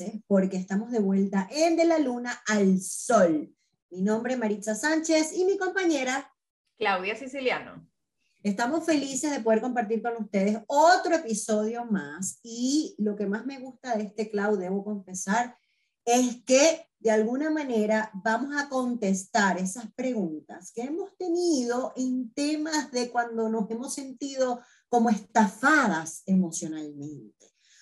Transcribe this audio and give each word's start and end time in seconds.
felices 0.00 0.22
porque 0.26 0.56
estamos 0.56 0.90
de 0.90 1.00
vuelta 1.00 1.48
en 1.50 1.76
De 1.76 1.84
la 1.84 1.98
Luna 1.98 2.42
al 2.46 2.80
Sol. 2.80 3.54
Mi 3.90 4.02
nombre 4.02 4.34
es 4.34 4.38
Maritza 4.38 4.74
Sánchez 4.74 5.36
y 5.36 5.44
mi 5.44 5.58
compañera 5.58 6.32
Claudia 6.78 7.16
Siciliano. 7.16 7.86
Estamos 8.42 8.86
felices 8.86 9.30
de 9.30 9.40
poder 9.40 9.60
compartir 9.60 10.02
con 10.02 10.16
ustedes 10.16 10.58
otro 10.66 11.14
episodio 11.14 11.84
más 11.84 12.40
y 12.42 12.94
lo 12.98 13.14
que 13.14 13.26
más 13.26 13.44
me 13.44 13.58
gusta 13.58 13.96
de 13.96 14.04
este 14.04 14.30
Clau, 14.30 14.56
debo 14.56 14.82
confesar, 14.82 15.56
es 16.06 16.42
que 16.44 16.86
de 16.98 17.10
alguna 17.10 17.50
manera 17.50 18.10
vamos 18.24 18.56
a 18.56 18.70
contestar 18.70 19.58
esas 19.58 19.92
preguntas 19.92 20.72
que 20.72 20.82
hemos 20.82 21.14
tenido 21.18 21.92
en 21.96 22.32
temas 22.32 22.90
de 22.92 23.10
cuando 23.10 23.50
nos 23.50 23.70
hemos 23.70 23.92
sentido 23.92 24.60
como 24.88 25.10
estafadas 25.10 26.22
emocionalmente. 26.24 27.39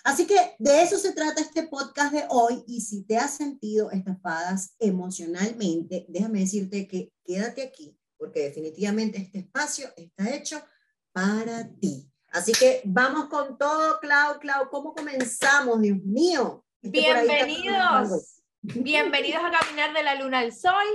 Así 0.08 0.26
que 0.26 0.54
de 0.58 0.82
eso 0.82 0.96
se 0.96 1.12
trata 1.12 1.42
este 1.42 1.64
podcast 1.64 2.14
de 2.14 2.24
hoy 2.30 2.64
y 2.66 2.80
si 2.80 3.04
te 3.04 3.18
has 3.18 3.34
sentido 3.36 3.90
estafadas 3.90 4.74
emocionalmente, 4.78 6.06
déjame 6.08 6.40
decirte 6.40 6.88
que 6.88 7.12
quédate 7.26 7.62
aquí 7.62 7.94
porque 8.16 8.44
definitivamente 8.44 9.18
este 9.18 9.40
espacio 9.40 9.86
está 9.98 10.34
hecho 10.34 10.62
para 11.12 11.68
ti. 11.78 12.10
Así 12.30 12.52
que 12.52 12.80
vamos 12.86 13.26
con 13.28 13.58
todo, 13.58 14.00
Clau. 14.00 14.40
Clau, 14.40 14.70
¿cómo 14.70 14.94
comenzamos? 14.94 15.78
Dios 15.82 15.98
mío. 16.02 16.64
Bienvenidos. 16.80 18.40
Bienvenidos 18.62 19.42
a 19.44 19.50
Caminar 19.50 19.92
de 19.92 20.04
la 20.04 20.14
Luna 20.14 20.38
al 20.38 20.54
Sol. 20.54 20.86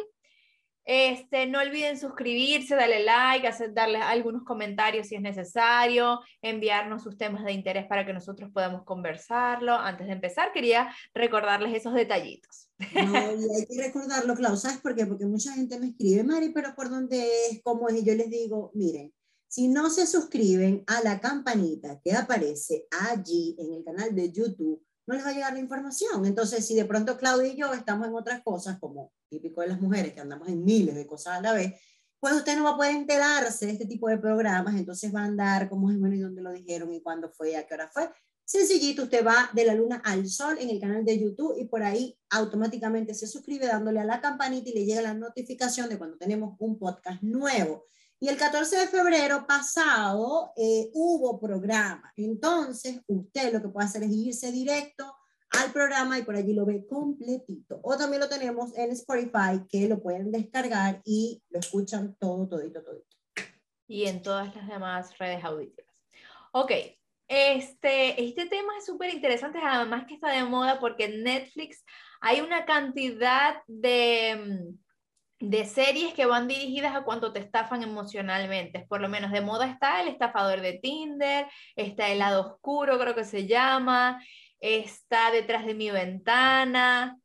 Este, 0.86 1.46
no 1.48 1.60
olviden 1.60 1.98
suscribirse, 1.98 2.76
darle 2.76 3.04
like, 3.04 3.48
hacer, 3.48 3.74
darle 3.74 4.00
algunos 4.00 4.44
comentarios 4.44 5.08
si 5.08 5.16
es 5.16 5.22
necesario, 5.22 6.20
enviarnos 6.42 7.04
sus 7.04 7.18
temas 7.18 7.46
de 7.46 7.54
interés 7.54 7.86
para 7.88 8.06
que 8.06 8.14
nosotros 8.14 8.52
podamos 8.54 8.84
conversarlo. 8.84 9.74
Antes 9.74 10.08
de 10.08 10.14
empezar, 10.14 10.52
quería 10.52 10.94
recordarles 11.14 11.76
esos 11.76 11.94
detallitos. 11.94 12.70
No, 12.94 13.14
y 13.14 13.56
hay 13.56 13.66
que 13.70 13.82
recordarlo, 13.82 14.36
Clau, 14.36 14.58
¿sabes 14.58 14.80
por 14.80 14.96
qué? 14.96 15.06
Porque 15.06 15.26
mucha 15.26 15.54
gente 15.54 15.80
me 15.80 15.88
escribe, 15.88 16.24
Mari, 16.24 16.50
pero 16.50 16.76
¿por 16.76 16.90
dónde 16.90 17.24
es? 17.50 17.62
¿Cómo 17.64 17.88
es? 17.88 17.96
Y 17.96 18.04
yo 18.04 18.16
les 18.16 18.30
digo, 18.30 18.72
miren, 18.74 19.14
si 19.48 19.68
no 19.68 19.90
se 19.90 20.08
suscriben 20.08 20.84
a 20.88 21.02
la 21.04 21.20
campanita 21.20 22.02
que 22.04 22.14
aparece 22.14 22.88
allí 22.90 23.56
en 23.60 23.74
el 23.74 23.84
canal 23.84 24.16
de 24.16 24.32
YouTube, 24.32 24.84
no 25.06 25.16
les 25.16 25.26
va 25.26 25.30
a 25.30 25.34
llegar 25.34 25.54
la 25.54 25.60
información. 25.60 26.26
Entonces, 26.26 26.66
si 26.66 26.76
de 26.76 26.86
pronto 26.86 27.18
Claudia 27.18 27.52
y 27.52 27.58
yo 27.58 27.74
estamos 27.74 28.08
en 28.08 28.16
otras 28.16 28.42
cosas, 28.44 28.80
como 28.80 29.12
típico 29.30 29.62
de 29.62 29.68
las 29.68 29.82
mujeres, 29.82 30.14
que 30.14 30.22
andamos 30.22 30.48
en 30.48 30.64
miles 30.64 30.96
de 30.96 31.06
cosas 31.06 31.40
a 31.40 31.42
la 31.42 31.54
vez, 31.54 31.74
pues 32.20 32.36
usted 32.36 32.56
no 32.56 32.64
va 32.64 32.70
a 32.72 32.78
poder 32.78 32.96
enterarse 32.96 33.66
de 33.66 33.74
este 33.74 33.86
tipo 33.86 34.08
de 34.08 34.18
programas, 34.18 34.76
entonces 34.76 35.14
va 35.14 35.22
a 35.22 35.26
andar 35.26 35.70
cómo 35.70 35.92
es 35.92 36.00
bueno 36.00 36.16
y 36.16 36.20
dónde 36.20 36.42
lo 36.42 36.54
dijeron 36.54 36.94
y 36.94 37.02
cuándo 37.02 37.30
fue, 37.30 37.58
a 37.58 37.68
qué 37.68 37.74
hora 37.74 37.90
fue. 37.90 38.10
Sencillito, 38.46 39.04
usted 39.04 39.26
va 39.26 39.50
de 39.54 39.66
la 39.66 39.74
luna 39.74 40.02
al 40.06 40.28
sol 40.28 40.58
en 40.60 40.70
el 40.70 40.80
canal 40.80 41.04
de 41.04 41.20
YouTube 41.20 41.56
y 41.58 41.66
por 41.66 41.84
ahí 41.84 42.18
automáticamente 42.30 43.14
se 43.14 43.28
suscribe 43.28 43.68
dándole 43.68 44.00
a 44.00 44.06
la 44.06 44.22
campanita 44.22 44.70
y 44.70 44.74
le 44.74 44.86
llega 44.86 45.02
la 45.02 45.14
notificación 45.14 45.90
de 45.90 45.98
cuando 45.98 46.18
tenemos 46.18 46.56
un 46.60 46.78
podcast 46.78 47.22
nuevo. 47.24 47.86
Y 48.20 48.30
el 48.30 48.38
14 48.38 48.78
de 48.78 48.88
febrero 48.88 49.46
pasado 49.46 50.54
eh, 50.56 50.90
hubo 50.94 51.40
programa. 51.40 52.12
Entonces, 52.16 53.02
usted 53.08 53.52
lo 53.52 53.62
que 53.62 53.68
puede 53.68 53.88
hacer 53.88 54.04
es 54.04 54.12
irse 54.12 54.52
directo 54.52 55.14
al 55.50 55.72
programa 55.72 56.18
y 56.18 56.24
por 56.24 56.36
allí 56.36 56.54
lo 56.54 56.66
ve 56.66 56.86
completito. 56.88 57.80
O 57.84 57.98
también 57.98 58.22
lo 58.22 58.30
tenemos 58.30 58.76
en 58.78 58.92
Spotify, 58.92 59.66
que 59.70 59.88
lo 59.88 60.02
pueden 60.02 60.32
descargar 60.32 61.02
y 61.06 61.44
lo 61.50 61.60
escuchan 61.60 62.16
todo, 62.20 62.48
todito, 62.48 62.82
todito. 62.82 63.18
Y 63.88 64.06
en 64.06 64.22
todas 64.22 64.56
las 64.56 64.68
demás 64.68 65.18
redes 65.18 65.44
auditivas. 65.44 65.94
Ok, 66.54 66.72
este, 67.28 68.24
este 68.24 68.46
tema 68.48 68.74
es 68.78 68.86
súper 68.86 69.14
interesante, 69.14 69.60
además 69.62 70.06
que 70.08 70.16
está 70.16 70.30
de 70.30 70.44
moda 70.44 70.80
porque 70.80 71.06
en 71.06 71.24
Netflix 71.24 71.84
hay 72.22 72.42
una 72.42 72.66
cantidad 72.66 73.56
de 73.68 74.36
mm, 74.36 74.83
de 75.50 75.66
series 75.66 76.14
que 76.14 76.26
van 76.26 76.48
dirigidas 76.48 76.96
a 76.96 77.04
cuánto 77.04 77.34
te 77.34 77.40
estafan 77.40 77.84
emocionalmente. 77.84 78.86
Por 78.88 79.02
lo 79.02 79.10
menos 79.10 79.30
de 79.32 79.42
moda 79.42 79.66
está 79.66 80.02
el 80.02 80.08
estafador 80.08 80.62
de 80.62 80.80
Tinder, 80.82 81.48
está 81.76 82.08
el 82.08 82.20
lado 82.20 82.54
oscuro, 82.54 82.98
creo 82.98 83.14
que 83.14 83.26
se 83.26 83.46
llama, 83.46 84.24
está 84.62 85.32
detrás 85.32 85.66
de 85.66 85.74
mi 85.74 85.92
ventana. 85.92 87.18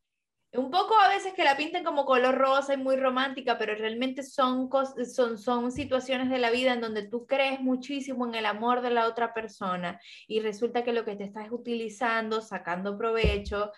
Un 0.53 0.69
poco 0.73 0.99
a 0.99 1.09
veces 1.09 1.33
que 1.35 1.45
la 1.45 1.57
pintan 1.57 1.85
como 1.85 2.05
color 2.07 2.37
rosa 2.37 2.75
y 2.75 2.77
muy 2.79 2.97
romántica, 2.97 3.57
pero 3.57 3.77
realmente 3.77 4.25
son, 4.25 4.69
son, 5.15 5.39
son 5.39 5.71
situaciones 5.71 6.29
de 6.29 6.39
la 6.39 6.51
vida 6.51 6.73
en 6.73 6.81
donde 6.81 7.07
tú 7.07 7.25
crees 7.25 7.61
muchísimo 7.61 8.27
en 8.27 8.35
el 8.35 8.47
amor 8.47 8.81
de 8.81 8.91
la 8.91 9.07
otra 9.07 9.33
persona 9.33 10.01
y 10.27 10.41
resulta 10.41 10.83
que 10.83 10.93
lo 10.93 11.05
que 11.05 11.15
te 11.15 11.25
estás 11.25 11.53
utilizando, 11.53 12.41
sacando 12.41 12.99
provecho, 12.99 13.71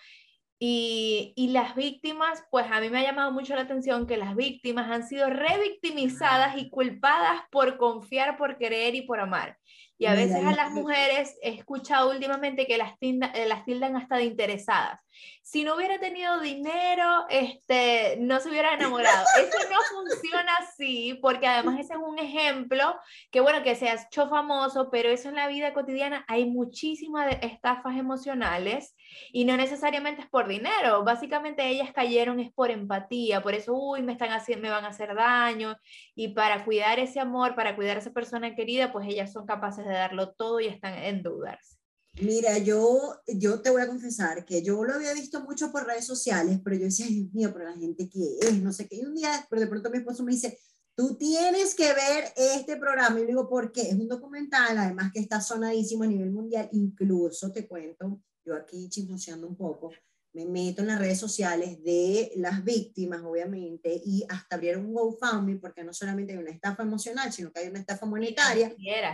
y, 0.63 1.33
y, 1.37 1.49
las 1.49 1.75
víctimas, 1.75 2.45
pues 2.51 2.67
a 2.71 2.81
mí 2.81 2.91
me 2.91 2.99
ha 2.99 3.03
llamado 3.03 3.33
mucho 3.33 3.55
la 3.55 3.63
atención 3.63 4.07
que 4.07 4.19
las 4.19 4.37
víctimas 4.37 4.91
han 4.91 5.09
sido 5.09 5.31
revictimizadas 5.31 6.59
y 6.59 6.69
culpadas 6.69 7.41
por 7.51 7.79
confiar, 7.79 8.37
por 8.37 8.59
querer 8.59 8.95
y 8.95 9.01
por 9.01 9.21
amar. 9.21 9.57
Y 10.01 10.07
a 10.07 10.15
veces 10.15 10.43
a 10.43 10.53
las 10.53 10.71
mujeres 10.73 11.37
he 11.43 11.51
escuchado 11.51 12.11
últimamente 12.11 12.67
que 12.67 12.79
las, 12.79 12.95
eh, 13.03 13.45
las 13.47 13.67
tildan 13.67 13.97
hasta 13.97 14.17
de 14.17 14.25
interesadas. 14.25 14.99
Si 15.43 15.63
no 15.63 15.77
hubiera 15.77 16.01
tenido 16.01 16.41
dinero, 16.41 17.27
este, 17.29 18.17
no 18.19 18.41
se 18.41 18.49
hubiera 18.49 18.73
enamorado. 18.73 19.27
Eso 19.39 19.59
no 19.71 19.79
funciona 19.93 20.55
así, 20.59 21.19
porque 21.21 21.47
además 21.47 21.81
ese 21.81 21.93
es 21.93 21.99
un 21.99 22.19
ejemplo 22.19 22.99
que, 23.31 23.41
bueno, 23.41 23.63
que 23.63 23.75
se 23.75 23.91
ha 23.91 23.95
hecho 23.95 24.27
famoso, 24.31 24.89
pero 24.91 25.11
eso 25.11 25.29
en 25.29 25.35
la 25.35 25.49
vida 25.49 25.75
cotidiana 25.75 26.25
hay 26.29 26.47
muchísimas 26.47 27.37
estafas 27.43 27.99
emocionales 27.99 28.95
y 29.33 29.45
no 29.45 29.57
necesariamente 29.57 30.23
es 30.23 30.29
por 30.29 30.49
dinero. 30.49 31.05
Básicamente 31.05 31.69
ellas 31.69 31.93
cayeron 31.93 32.41
es 32.41 32.53
por 32.53 32.71
empatía, 32.71 33.43
por 33.43 33.55
eso, 33.55 33.75
uy, 33.75 34.03
me, 34.03 34.13
están 34.13 34.31
haciendo, 34.31 34.63
me 34.63 34.71
van 34.71 34.85
a 34.85 34.89
hacer 34.89 35.15
daño. 35.15 35.77
Y 36.15 36.29
para 36.29 36.65
cuidar 36.65 36.99
ese 36.99 37.21
amor, 37.21 37.55
para 37.55 37.77
cuidar 37.77 37.97
a 37.97 38.01
esa 38.01 38.13
persona 38.13 38.55
querida, 38.55 38.93
pues 38.93 39.07
ellas 39.09 39.33
son 39.33 39.47
capaces 39.47 39.87
de 39.87 39.93
darlo 39.93 40.33
todo 40.33 40.61
y 40.61 40.67
están 40.67 40.95
en 40.95 41.23
dudarse. 41.23 41.77
Mira, 42.21 42.59
yo, 42.59 43.21
yo 43.27 43.63
te 43.63 43.71
voy 43.71 43.83
a 43.83 43.87
confesar 43.87 44.45
que 44.45 44.63
yo 44.63 44.83
lo 44.83 44.95
había 44.95 45.15
visto 45.15 45.41
mucho 45.43 45.71
por 45.71 45.87
redes 45.87 46.05
sociales, 46.05 46.59
pero 46.63 46.77
yo 46.77 46.85
decía, 46.85 47.07
Dios 47.07 47.33
mío, 47.33 47.51
pero 47.53 47.67
la 47.67 47.77
gente 47.77 48.09
que 48.09 48.37
es, 48.41 48.61
no 48.61 48.73
sé 48.73 48.89
qué. 48.89 48.97
Y 48.97 49.05
un 49.05 49.15
día, 49.15 49.47
pero 49.49 49.61
de 49.61 49.69
pronto 49.69 49.91
mi 49.91 49.99
esposo 49.99 50.25
me 50.25 50.33
dice, 50.33 50.59
tú 50.95 51.17
tienes 51.17 51.75
que 51.75 51.95
ver 51.95 52.25
este 52.37 52.77
programa. 52.77 53.19
Y 53.19 53.23
le 53.23 53.29
digo, 53.29 53.49
¿por 53.49 53.73
qué? 53.73 53.83
Es 53.83 53.95
un 53.95 54.09
documental, 54.09 54.77
además 54.77 55.13
que 55.15 55.21
está 55.21 55.41
sonadísimo 55.41 56.05
a 56.05 56.09
nivel 56.09 56.31
mundial. 56.31 56.69
Incluso 56.73 57.53
te 57.53 57.67
cuento, 57.67 58.21
yo 58.45 58.55
aquí 58.55 58.89
chismoseando 58.89 59.47
un 59.47 59.57
poco, 59.57 59.91
me 60.33 60.45
meto 60.45 60.83
en 60.83 60.89
las 60.89 60.99
redes 60.99 61.19
sociales 61.19 61.83
de 61.83 62.33
las 62.37 62.63
víctimas, 62.63 63.23
obviamente, 63.23 64.01
y 64.05 64.25
hasta 64.29 64.57
abrieron 64.57 64.87
un 64.87 64.95
GoFundMe, 64.95 65.57
porque 65.57 65.83
no 65.83 65.93
solamente 65.93 66.33
hay 66.33 66.39
una 66.39 66.53
estafa 66.53 66.83
emocional, 66.83 67.33
sino 67.33 67.53
que 67.53 67.61
hay 67.61 67.69
una 67.69 67.81
estafa 67.81 68.07
monetaria, 68.07 68.73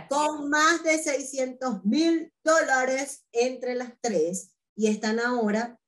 con 0.09 0.49
más 0.49 0.83
de 0.83 0.97
600 0.97 1.83
mil 1.85 2.31
dólares 2.43 3.25
entre 3.31 3.73
las 3.75 3.93
tres, 3.99 4.51
y 4.75 4.87
están 4.87 5.19
ahora, 5.19 5.79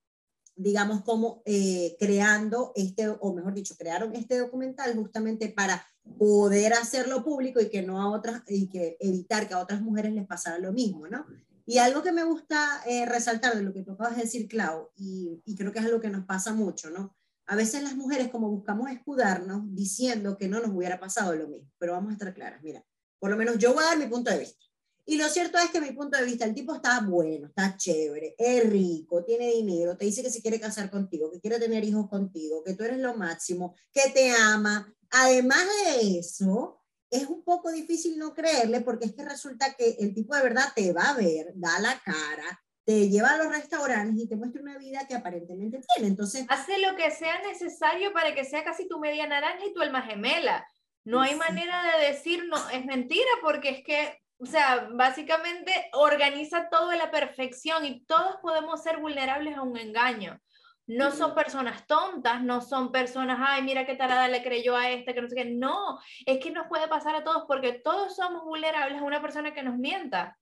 digamos, 0.55 1.03
como 1.03 1.43
eh, 1.45 1.95
creando 1.99 2.71
este, 2.75 3.07
o 3.07 3.33
mejor 3.33 3.53
dicho, 3.53 3.75
crearon 3.77 4.15
este 4.15 4.39
documental 4.39 4.95
justamente 4.95 5.49
para 5.49 5.85
poder 6.17 6.73
hacerlo 6.73 7.23
público 7.23 7.61
y 7.61 7.69
que 7.69 7.83
no 7.83 8.01
a 8.01 8.09
otras, 8.09 8.41
y 8.47 8.67
que 8.67 8.97
evitar 8.99 9.47
que 9.47 9.53
a 9.53 9.59
otras 9.59 9.79
mujeres 9.81 10.11
les 10.13 10.25
pasara 10.25 10.57
lo 10.57 10.73
mismo, 10.73 11.07
¿no? 11.07 11.27
Y 11.69 11.77
algo 11.77 12.01
que 12.01 12.11
me 12.11 12.23
gusta 12.23 12.81
eh, 12.87 13.05
resaltar 13.05 13.55
de 13.55 13.61
lo 13.61 13.71
que 13.71 13.83
tú 13.83 13.91
acabas 13.91 14.15
de 14.15 14.23
decir, 14.23 14.47
Clau, 14.47 14.89
y, 14.95 15.39
y, 15.45 15.55
creo 15.55 15.71
que 15.71 15.77
es 15.77 15.85
algo 15.85 16.01
que 16.01 16.09
nos 16.09 16.25
pasa 16.25 16.51
mucho, 16.51 16.89
¿no? 16.89 17.15
A 17.45 17.55
veces 17.55 17.83
las 17.83 17.95
mujeres 17.95 18.29
como 18.29 18.49
buscamos 18.49 18.89
escudarnos 18.89 19.61
diciendo 19.75 20.35
que 20.35 20.47
no 20.47 20.59
nos 20.61 20.71
hubiera 20.71 20.99
pasado 20.99 21.35
lo 21.35 21.47
mismo, 21.47 21.69
pero 21.77 21.91
vamos 21.93 22.09
a 22.09 22.13
estar 22.13 22.33
claras, 22.33 22.63
mira, 22.63 22.83
por 23.19 23.29
lo 23.29 23.37
menos 23.37 23.59
yo 23.59 23.75
voy 23.75 23.83
a 23.83 23.89
dar 23.89 23.99
mi 23.99 24.07
punto 24.07 24.31
de 24.31 24.39
vista. 24.39 24.65
Y 25.05 25.17
lo 25.17 25.29
cierto 25.29 25.59
es 25.59 25.69
que 25.69 25.79
mi 25.79 25.91
punto 25.91 26.17
de 26.17 26.25
vista, 26.25 26.43
el 26.43 26.55
tipo 26.55 26.73
está 26.73 27.01
bueno, 27.01 27.45
está 27.45 27.77
chévere, 27.77 28.33
es 28.35 28.67
rico, 28.67 29.23
tiene 29.23 29.51
dinero, 29.51 29.95
te 29.95 30.05
dice 30.05 30.23
que 30.23 30.31
se 30.31 30.41
quiere 30.41 30.59
casar 30.59 30.89
contigo, 30.89 31.29
que 31.29 31.39
quiere 31.39 31.59
tener 31.59 31.83
hijos 31.83 32.09
contigo, 32.09 32.63
que 32.63 32.73
tú 32.73 32.83
eres 32.83 32.97
lo 32.97 33.13
máximo, 33.13 33.75
que 33.93 34.09
te 34.11 34.31
ama. 34.31 34.91
Además 35.11 35.67
de 35.85 36.17
eso, 36.17 36.81
es 37.11 37.27
un 37.27 37.43
poco 37.43 37.71
difícil 37.71 38.17
no 38.17 38.33
creerle 38.33 38.81
porque 38.81 39.05
es 39.05 39.15
que 39.15 39.23
resulta 39.23 39.73
que 39.73 39.97
el 39.99 40.13
tipo 40.13 40.35
de 40.35 40.43
verdad 40.43 40.71
te 40.75 40.93
va 40.93 41.09
a 41.09 41.15
ver, 41.15 41.51
da 41.55 41.79
la 41.79 41.99
cara, 41.99 42.61
te 42.85 43.09
lleva 43.09 43.31
a 43.31 43.37
los 43.37 43.49
restaurantes 43.49 44.23
y 44.23 44.27
te 44.27 44.35
muestra 44.35 44.61
una 44.61 44.77
vida 44.77 45.07
que 45.07 45.15
aparentemente 45.15 45.81
tiene. 45.93 46.09
Entonces, 46.09 46.45
hace 46.49 46.79
lo 46.79 46.95
que 46.95 47.11
sea 47.11 47.39
necesario 47.43 48.13
para 48.13 48.33
que 48.33 48.45
sea 48.45 48.63
casi 48.63 48.87
tu 48.87 48.99
media 48.99 49.27
naranja 49.27 49.65
y 49.65 49.73
tu 49.73 49.81
alma 49.81 50.01
gemela. 50.01 50.67
No 51.05 51.21
hay 51.21 51.35
manera 51.35 51.83
de 51.97 52.07
decir 52.07 52.45
no, 52.47 52.69
es 52.69 52.85
mentira 52.85 53.29
porque 53.41 53.69
es 53.69 53.83
que, 53.83 54.19
o 54.37 54.45
sea, 54.45 54.89
básicamente 54.91 55.71
organiza 55.93 56.69
todo 56.69 56.89
a 56.89 56.95
la 56.95 57.09
perfección 57.09 57.85
y 57.85 58.05
todos 58.05 58.37
podemos 58.41 58.83
ser 58.83 58.97
vulnerables 58.97 59.57
a 59.57 59.61
un 59.61 59.77
engaño. 59.77 60.39
No 60.89 61.11
son 61.11 61.35
personas 61.35 61.85
tontas, 61.85 62.41
no 62.41 62.61
son 62.61 62.91
personas, 62.91 63.37
ay, 63.39 63.61
mira 63.61 63.85
qué 63.85 63.93
tarada 63.93 64.27
le 64.27 64.41
creyó 64.41 64.75
a 64.75 64.89
esta, 64.89 65.13
que 65.13 65.21
no 65.21 65.29
sé 65.29 65.35
qué. 65.35 65.45
No, 65.45 65.99
es 66.25 66.39
que 66.39 66.49
nos 66.49 66.67
puede 66.67 66.87
pasar 66.87 67.15
a 67.15 67.23
todos 67.23 67.43
porque 67.47 67.73
todos 67.73 68.15
somos 68.15 68.43
vulnerables 68.43 68.99
a 68.99 69.03
una 69.03 69.21
persona 69.21 69.53
que 69.53 69.61
nos 69.61 69.77
mienta. 69.77 70.35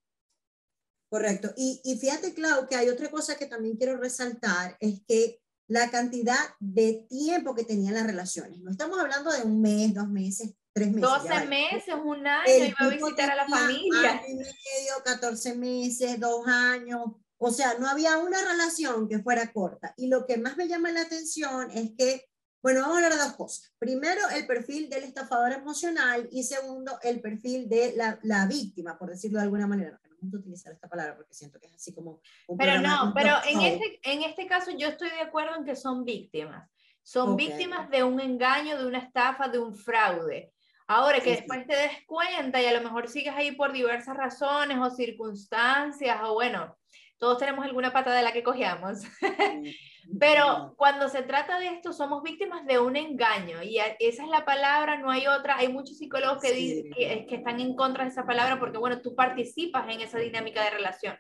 Correcto. 1.09 1.51
Y, 1.57 1.81
y 1.83 1.97
fíjate, 1.97 2.33
Clau, 2.33 2.65
que 2.65 2.77
hay 2.77 2.87
otra 2.87 3.11
cosa 3.11 3.37
que 3.37 3.47
también 3.47 3.75
quiero 3.75 3.97
resaltar, 3.97 4.77
es 4.79 5.01
que 5.05 5.41
la 5.67 5.89
cantidad 5.91 6.39
de 6.61 7.05
tiempo 7.09 7.53
que 7.53 7.65
tenían 7.65 7.95
las 7.95 8.05
relaciones. 8.05 8.59
No 8.59 8.71
estamos 8.71 8.97
hablando 8.99 9.31
de 9.31 9.43
un 9.43 9.61
mes, 9.61 9.93
dos 9.93 10.07
meses, 10.07 10.53
tres 10.71 10.93
meses. 10.93 11.09
12 11.09 11.45
meses, 11.47 11.95
un 12.01 12.25
año, 12.25 12.53
iba 12.53 12.77
a 12.77 12.87
visitar 12.87 13.31
a 13.31 13.35
la 13.35 13.47
familia. 13.49 14.11
Año 14.11 14.23
y 14.29 14.35
medio, 14.35 15.03
14 15.03 15.55
meses, 15.55 16.19
dos 16.21 16.47
años. 16.47 17.01
O 17.37 17.51
sea, 17.51 17.75
no 17.79 17.87
había 17.87 18.17
una 18.17 18.41
relación 18.41 19.07
que 19.07 19.19
fuera 19.19 19.51
corta. 19.51 19.93
Y 19.97 20.07
lo 20.07 20.25
que 20.25 20.37
más 20.37 20.57
me 20.57 20.67
llama 20.67 20.91
la 20.91 21.01
atención 21.01 21.69
es 21.71 21.91
que, 21.97 22.25
bueno, 22.61 22.81
vamos 22.81 22.95
a 22.95 22.97
hablar 22.97 23.13
de 23.13 23.23
dos 23.25 23.35
cosas. 23.35 23.71
Primero, 23.77 24.21
el 24.35 24.47
perfil 24.47 24.89
del 24.89 25.03
estafador 25.03 25.53
emocional 25.53 26.27
y 26.31 26.43
segundo, 26.43 26.99
el 27.03 27.21
perfil 27.21 27.69
de 27.69 27.93
la, 27.95 28.19
la 28.23 28.47
víctima, 28.47 28.97
por 28.97 29.09
decirlo 29.09 29.39
de 29.39 29.43
alguna 29.43 29.67
manera 29.67 29.99
utilizar 30.21 30.73
esta 30.73 30.87
palabra 30.87 31.15
porque 31.15 31.33
siento 31.33 31.59
que 31.59 31.67
es 31.67 31.75
así 31.75 31.93
como... 31.93 32.21
pero 32.57 32.81
no, 32.81 33.11
pero 33.13 33.35
en 33.47 33.61
este, 33.61 33.99
en 34.03 34.23
este 34.23 34.47
caso 34.47 34.71
yo 34.71 34.87
estoy 34.87 35.09
de 35.09 35.21
acuerdo 35.21 35.55
en 35.55 35.65
que 35.65 35.75
son 35.75 36.03
víctimas. 36.03 36.69
Son 37.03 37.37
víctimas 37.37 37.89
de 37.89 38.03
un 38.03 38.19
engaño, 38.19 38.77
de 38.77 38.85
una 38.85 38.99
estafa, 38.99 39.47
de 39.47 39.59
un 39.59 39.73
fraude. 39.73 40.51
Ahora 40.87 41.21
que 41.21 41.31
después 41.31 41.65
te 41.65 41.73
des 41.73 42.05
cuenta 42.05 42.61
y 42.61 42.65
a 42.65 42.73
lo 42.73 42.81
mejor 42.81 43.07
sigues 43.07 43.33
ahí 43.33 43.53
por 43.53 43.71
diversas 43.71 44.15
razones 44.15 44.77
o 44.77 44.89
circunstancias 44.89 46.17
o 46.23 46.33
bueno, 46.33 46.77
todos 47.17 47.37
tenemos 47.37 47.65
alguna 47.65 47.91
pata 47.91 48.13
de 48.13 48.23
la 48.23 48.31
que 48.31 48.43
cogíamos. 48.43 48.99
Pero 50.19 50.73
cuando 50.77 51.09
se 51.09 51.21
trata 51.23 51.59
de 51.59 51.67
esto, 51.67 51.91
somos 51.91 52.23
víctimas 52.23 52.65
de 52.65 52.79
un 52.79 52.95
engaño 52.95 53.61
y 53.61 53.77
esa 53.77 54.23
es 54.23 54.29
la 54.29 54.45
palabra, 54.45 54.97
no 54.97 55.11
hay 55.11 55.27
otra. 55.27 55.57
Hay 55.57 55.67
muchos 55.67 55.97
psicólogos 55.97 56.41
que, 56.41 56.53
dicen, 56.53 56.91
que, 56.91 57.25
que, 57.27 57.35
están 57.35 57.59
en 57.59 57.75
contra 57.75 58.05
de 58.05 58.11
esa 58.11 58.25
palabra 58.25 58.57
porque, 58.57 58.77
bueno, 58.77 59.01
tú 59.01 59.15
participas 59.15 59.85
en 59.89 60.01
esa 60.01 60.17
dinámica 60.17 60.63
de 60.63 60.69
relación. 60.69 61.17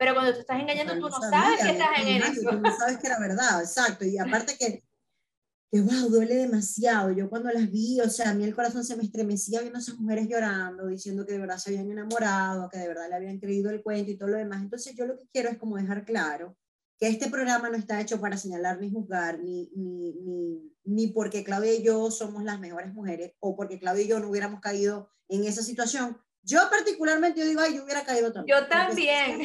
Pero 0.00 0.14
cuando 0.14 0.32
te 0.32 0.40
estás 0.40 0.58
engañando, 0.58 0.94
tú 0.94 1.10
no 1.10 1.20
sabes 1.20 1.60
que 1.62 1.70
estás 1.72 1.98
en 1.98 2.22
eso. 2.22 2.50
Tú 2.50 2.60
no 2.60 2.72
sabes 2.74 2.96
que 2.96 3.06
era 3.06 3.20
verdad, 3.20 3.60
exacto. 3.60 4.06
Y 4.06 4.16
aparte 4.18 4.56
que, 4.58 4.82
que, 5.70 5.80
wow, 5.80 6.08
duele 6.08 6.34
demasiado. 6.36 7.12
Yo 7.12 7.30
cuando 7.30 7.50
las 7.50 7.70
vi, 7.70 8.00
o 8.00 8.10
sea, 8.10 8.30
a 8.30 8.34
mí 8.34 8.44
el 8.44 8.54
corazón 8.54 8.84
se 8.84 8.96
me 8.96 9.04
estremecía 9.04 9.60
viendo 9.60 9.78
a 9.78 9.82
esas 9.82 9.98
mujeres 9.98 10.28
llorando, 10.28 10.88
diciendo 10.88 11.24
que 11.24 11.34
de 11.34 11.38
verdad 11.38 11.58
se 11.58 11.70
habían 11.70 11.90
enamorado, 11.90 12.68
que 12.68 12.78
de 12.78 12.88
verdad 12.88 13.08
le 13.08 13.16
habían 13.16 13.38
creído 13.38 13.70
el 13.70 13.82
cuento 13.82 14.10
y 14.10 14.16
todo 14.16 14.30
lo 14.30 14.38
demás. 14.38 14.62
Entonces 14.62 14.94
yo 14.96 15.06
lo 15.06 15.16
que 15.16 15.28
quiero 15.32 15.48
es 15.48 15.58
como 15.58 15.76
dejar 15.76 16.04
claro 16.04 16.56
que 16.98 17.08
este 17.08 17.30
programa 17.30 17.70
no 17.70 17.76
está 17.76 18.00
hecho 18.00 18.20
para 18.20 18.36
señalar 18.36 18.78
ni 18.78 18.90
juzgar, 18.90 19.40
ni, 19.40 19.70
ni, 19.74 20.12
ni, 20.20 20.74
ni, 20.84 21.06
porque 21.06 21.44
Claudia 21.44 21.74
y 21.74 21.82
yo 21.82 22.10
somos 22.10 22.44
las 22.44 22.60
mejores 22.60 22.92
mujeres 22.92 23.32
o 23.40 23.56
porque 23.56 23.78
Claudia 23.78 24.04
y 24.04 24.08
yo 24.08 24.20
no 24.20 24.28
hubiéramos 24.28 24.60
caído 24.60 25.08
en 25.28 25.44
esa 25.44 25.62
situación. 25.62 26.18
Yo 26.42 26.60
particularmente 26.70 27.40
yo 27.40 27.46
digo, 27.46 27.60
ay, 27.60 27.76
yo 27.76 27.84
hubiera 27.84 28.04
caído 28.04 28.32
también. 28.32 28.58
Yo 28.58 28.66
también. 28.66 29.42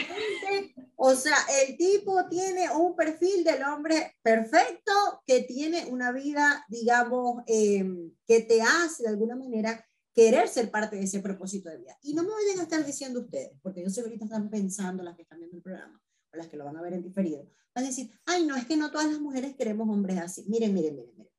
O 0.98 1.14
sea, 1.14 1.36
el 1.62 1.76
tipo 1.78 2.28
tiene 2.30 2.70
un 2.72 2.96
perfil 2.96 3.44
del 3.44 3.64
hombre 3.64 4.16
perfecto 4.22 4.94
que 5.28 5.42
tiene 5.42 5.86
una 5.88 6.12
vida, 6.14 6.66
digamos, 6.70 7.44
em, 7.48 8.12
que 8.26 8.42
te 8.42 8.62
hace 8.62 9.04
de 9.04 9.10
alguna 9.10 9.36
manera 9.36 9.86
querer 10.14 10.48
ser 10.48 10.72
parte 10.72 10.96
de 10.96 11.04
ese 11.04 11.20
propósito 11.20 11.70
de 11.70 11.80
vida. 11.80 11.98
Y 12.02 12.14
no 12.14 12.24
me 12.24 12.30
vayan 12.30 12.60
a 12.60 12.64
estar 12.64 12.86
diciendo 12.86 13.20
ustedes, 13.20 13.52
porque 13.62 13.84
yo 13.84 13.90
sé 13.90 14.02
que 14.02 14.08
ahorita 14.08 14.26
están 14.26 14.50
pensando 14.50 15.04
las 15.04 15.18
que 15.18 15.24
están 15.24 15.40
viendo 15.40 15.58
el 15.58 15.64
programa 15.64 16.02
las 16.36 16.48
que 16.48 16.58
lo 16.58 16.66
van 16.66 16.78
a 16.78 16.82
ver 16.82 16.94
en 16.94 17.04
diferido, 17.04 17.48
van 17.74 17.86
a 17.86 17.88
decir, 17.88 18.12
ay, 18.26 18.46
no, 18.46 18.56
es 18.56 18.66
que 18.66 18.78
no 18.78 18.92
todas 18.92 19.12
las 19.12 19.20
mujeres 19.20 19.56
queremos 19.56 19.88
hombres 19.90 20.20
así. 20.20 20.46
Miren, 20.48 20.74
miren, 20.74 20.96
miren, 20.96 21.14
miren. 21.18 21.34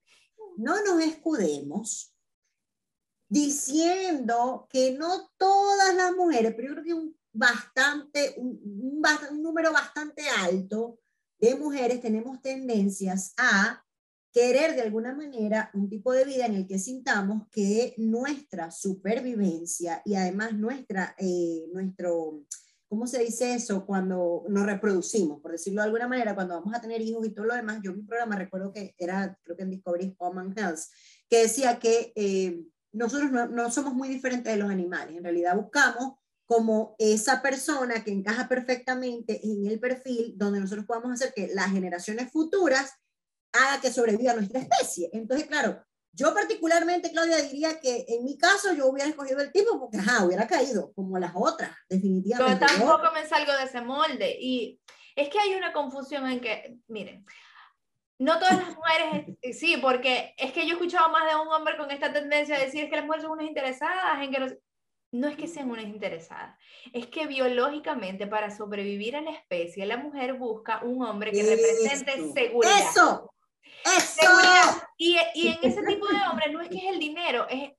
No 0.56 0.82
nos 0.84 1.02
escudemos 1.02 2.15
diciendo 3.28 4.66
que 4.70 4.92
no 4.92 5.30
todas 5.36 5.94
las 5.94 6.14
mujeres, 6.14 6.54
pero 6.54 6.68
yo 6.68 6.74
creo 6.74 6.84
que 6.84 6.94
un 6.94 7.16
bastante, 7.36 8.34
un, 8.38 8.60
un, 8.64 9.42
número 9.42 9.72
bastante 9.72 10.22
alto 10.28 10.98
de 11.38 11.54
mujeres 11.54 12.00
tenemos 12.00 12.40
tendencias 12.40 13.34
a 13.36 13.82
querer 14.32 14.74
de 14.74 14.82
alguna 14.82 15.14
manera 15.14 15.70
un 15.74 15.88
tipo 15.88 16.12
de 16.12 16.24
vida 16.24 16.46
en 16.46 16.54
el 16.54 16.66
que 16.66 16.78
sintamos 16.78 17.48
que 17.50 17.94
nuestra 17.98 18.70
supervivencia 18.70 20.02
y 20.04 20.14
además 20.14 20.54
nuestra, 20.54 21.14
eh, 21.18 21.66
nuestro, 21.72 22.42
¿cómo 22.88 23.06
se 23.06 23.20
dice 23.20 23.54
eso? 23.54 23.84
Cuando 23.86 24.44
nos 24.48 24.66
reproducimos, 24.66 25.40
por 25.40 25.52
decirlo 25.52 25.82
de 25.82 25.86
alguna 25.86 26.08
manera, 26.08 26.34
cuando 26.34 26.54
vamos 26.54 26.74
a 26.74 26.80
tener 26.80 27.00
hijos 27.00 27.26
y 27.26 27.30
todo 27.30 27.46
lo 27.46 27.54
demás. 27.54 27.80
Yo 27.82 27.92
en 27.92 27.98
mi 27.98 28.02
programa 28.02 28.36
recuerdo 28.36 28.72
que 28.72 28.94
era, 28.98 29.38
creo 29.42 29.56
que 29.56 29.62
en 29.62 29.70
Discovery 29.70 30.14
Home 30.18 30.54
Health, 30.56 30.80
que 31.28 31.42
decía 31.42 31.78
que 31.78 32.12
eh, 32.14 32.62
nosotros 32.96 33.30
no, 33.30 33.46
no, 33.46 33.70
somos 33.70 33.94
muy 33.94 34.08
diferentes 34.08 34.52
de 34.52 34.58
los 34.58 34.70
animales. 34.70 35.16
En 35.16 35.24
realidad 35.24 35.56
buscamos 35.56 36.14
como 36.46 36.94
esa 36.98 37.42
persona 37.42 38.04
que 38.04 38.12
encaja 38.12 38.48
perfectamente 38.48 39.40
en 39.44 39.66
el 39.66 39.80
perfil 39.80 40.34
donde 40.36 40.60
nosotros 40.60 40.86
podamos 40.86 41.12
hacer 41.12 41.32
que 41.34 41.48
las 41.52 41.72
generaciones 41.72 42.30
futuras 42.30 42.94
haga 43.52 43.80
que 43.80 43.92
sobreviva 43.92 44.34
nuestra 44.34 44.60
especie. 44.60 45.10
Entonces, 45.12 45.46
claro, 45.48 45.84
yo 46.12 46.32
particularmente, 46.32 47.10
Claudia, 47.10 47.42
diría 47.42 47.78
que 47.80 48.06
en 48.08 48.24
mi 48.24 48.38
caso 48.38 48.72
yo 48.72 48.86
hubiera 48.86 49.08
escogido 49.08 49.40
el 49.40 49.52
tipo 49.52 49.78
porque, 49.78 49.98
ajá, 49.98 50.24
hubiera 50.24 50.46
caído 50.46 50.92
como 50.94 51.18
las 51.18 51.32
otras, 51.34 51.76
definitivamente. 51.90 52.64
Pero 52.64 52.78
tampoco 52.78 53.12
me 53.12 53.26
salgo 53.26 53.52
de 53.52 53.64
ese 53.64 53.80
molde. 53.82 54.36
Y 54.40 54.80
es 55.14 55.28
que 55.28 55.38
hay 55.38 55.54
una 55.54 55.72
confusión 55.72 56.26
en 56.26 56.40
que, 56.40 56.78
miren, 56.88 57.26
no 58.18 58.38
todas 58.38 58.56
las 58.56 58.74
mujeres, 58.74 59.36
sí, 59.58 59.76
porque 59.76 60.34
es 60.38 60.52
que 60.52 60.62
yo 60.66 60.70
he 60.70 60.72
escuchado 60.72 61.10
más 61.10 61.28
de 61.28 61.36
un 61.36 61.48
hombre 61.48 61.76
con 61.76 61.90
esta 61.90 62.12
tendencia 62.12 62.56
a 62.56 62.60
decir 62.60 62.88
que 62.88 62.96
las 62.96 63.04
mujeres 63.04 63.24
son 63.24 63.32
unas 63.32 63.46
interesadas, 63.46 64.22
en 64.22 64.30
que 64.30 64.58
no 65.12 65.28
es 65.28 65.36
que 65.36 65.46
sean 65.46 65.70
unas 65.70 65.84
interesadas, 65.84 66.58
es 66.92 67.06
que 67.06 67.26
biológicamente 67.26 68.26
para 68.26 68.50
sobrevivir 68.50 69.16
a 69.16 69.20
la 69.20 69.32
especie, 69.32 69.86
la 69.86 69.96
mujer 69.98 70.34
busca 70.34 70.80
un 70.82 71.02
hombre 71.04 71.30
que 71.30 71.42
represente 71.42 72.32
seguridad. 72.32 72.90
Eso, 72.90 73.32
eso. 73.84 74.22
Y, 74.96 75.18
y 75.34 75.48
en 75.48 75.58
ese 75.62 75.82
tipo 75.82 76.06
de 76.08 76.18
hombres 76.30 76.52
no 76.52 76.60
es 76.60 76.68
que 76.68 76.78
es 76.78 76.84
el 76.84 76.98
dinero, 76.98 77.46
es, 77.48 77.72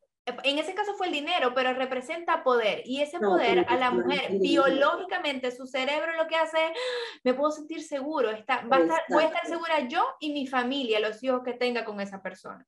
en 0.44 0.59
ese 0.59 0.74
caso 0.74 0.94
fue 0.95 1.07
el 1.07 1.13
dinero, 1.13 1.53
pero 1.53 1.74
representa 1.74 2.44
poder. 2.44 2.81
Y 2.85 3.01
ese 3.01 3.19
poder 3.19 3.65
a 3.68 3.77
la 3.77 3.91
mujer, 3.91 4.38
biológicamente, 4.39 5.51
su 5.51 5.65
cerebro 5.65 6.15
lo 6.18 6.27
que 6.27 6.35
hace 6.35 6.57
es, 6.57 6.71
ah, 6.71 7.19
me 7.24 7.33
puedo 7.33 7.51
sentir 7.51 7.81
seguro, 7.81 8.29
está, 8.31 8.66
va 8.68 8.78
a 8.78 8.80
estar, 8.81 9.02
voy 9.09 9.23
a 9.23 9.28
estar 9.28 9.45
segura 9.45 9.87
yo 9.87 10.06
y 10.19 10.33
mi 10.33 10.45
familia, 10.47 10.99
los 10.99 11.23
hijos 11.23 11.42
que 11.44 11.54
tenga 11.54 11.85
con 11.85 12.02
esa 12.02 12.21
persona. 12.21 12.66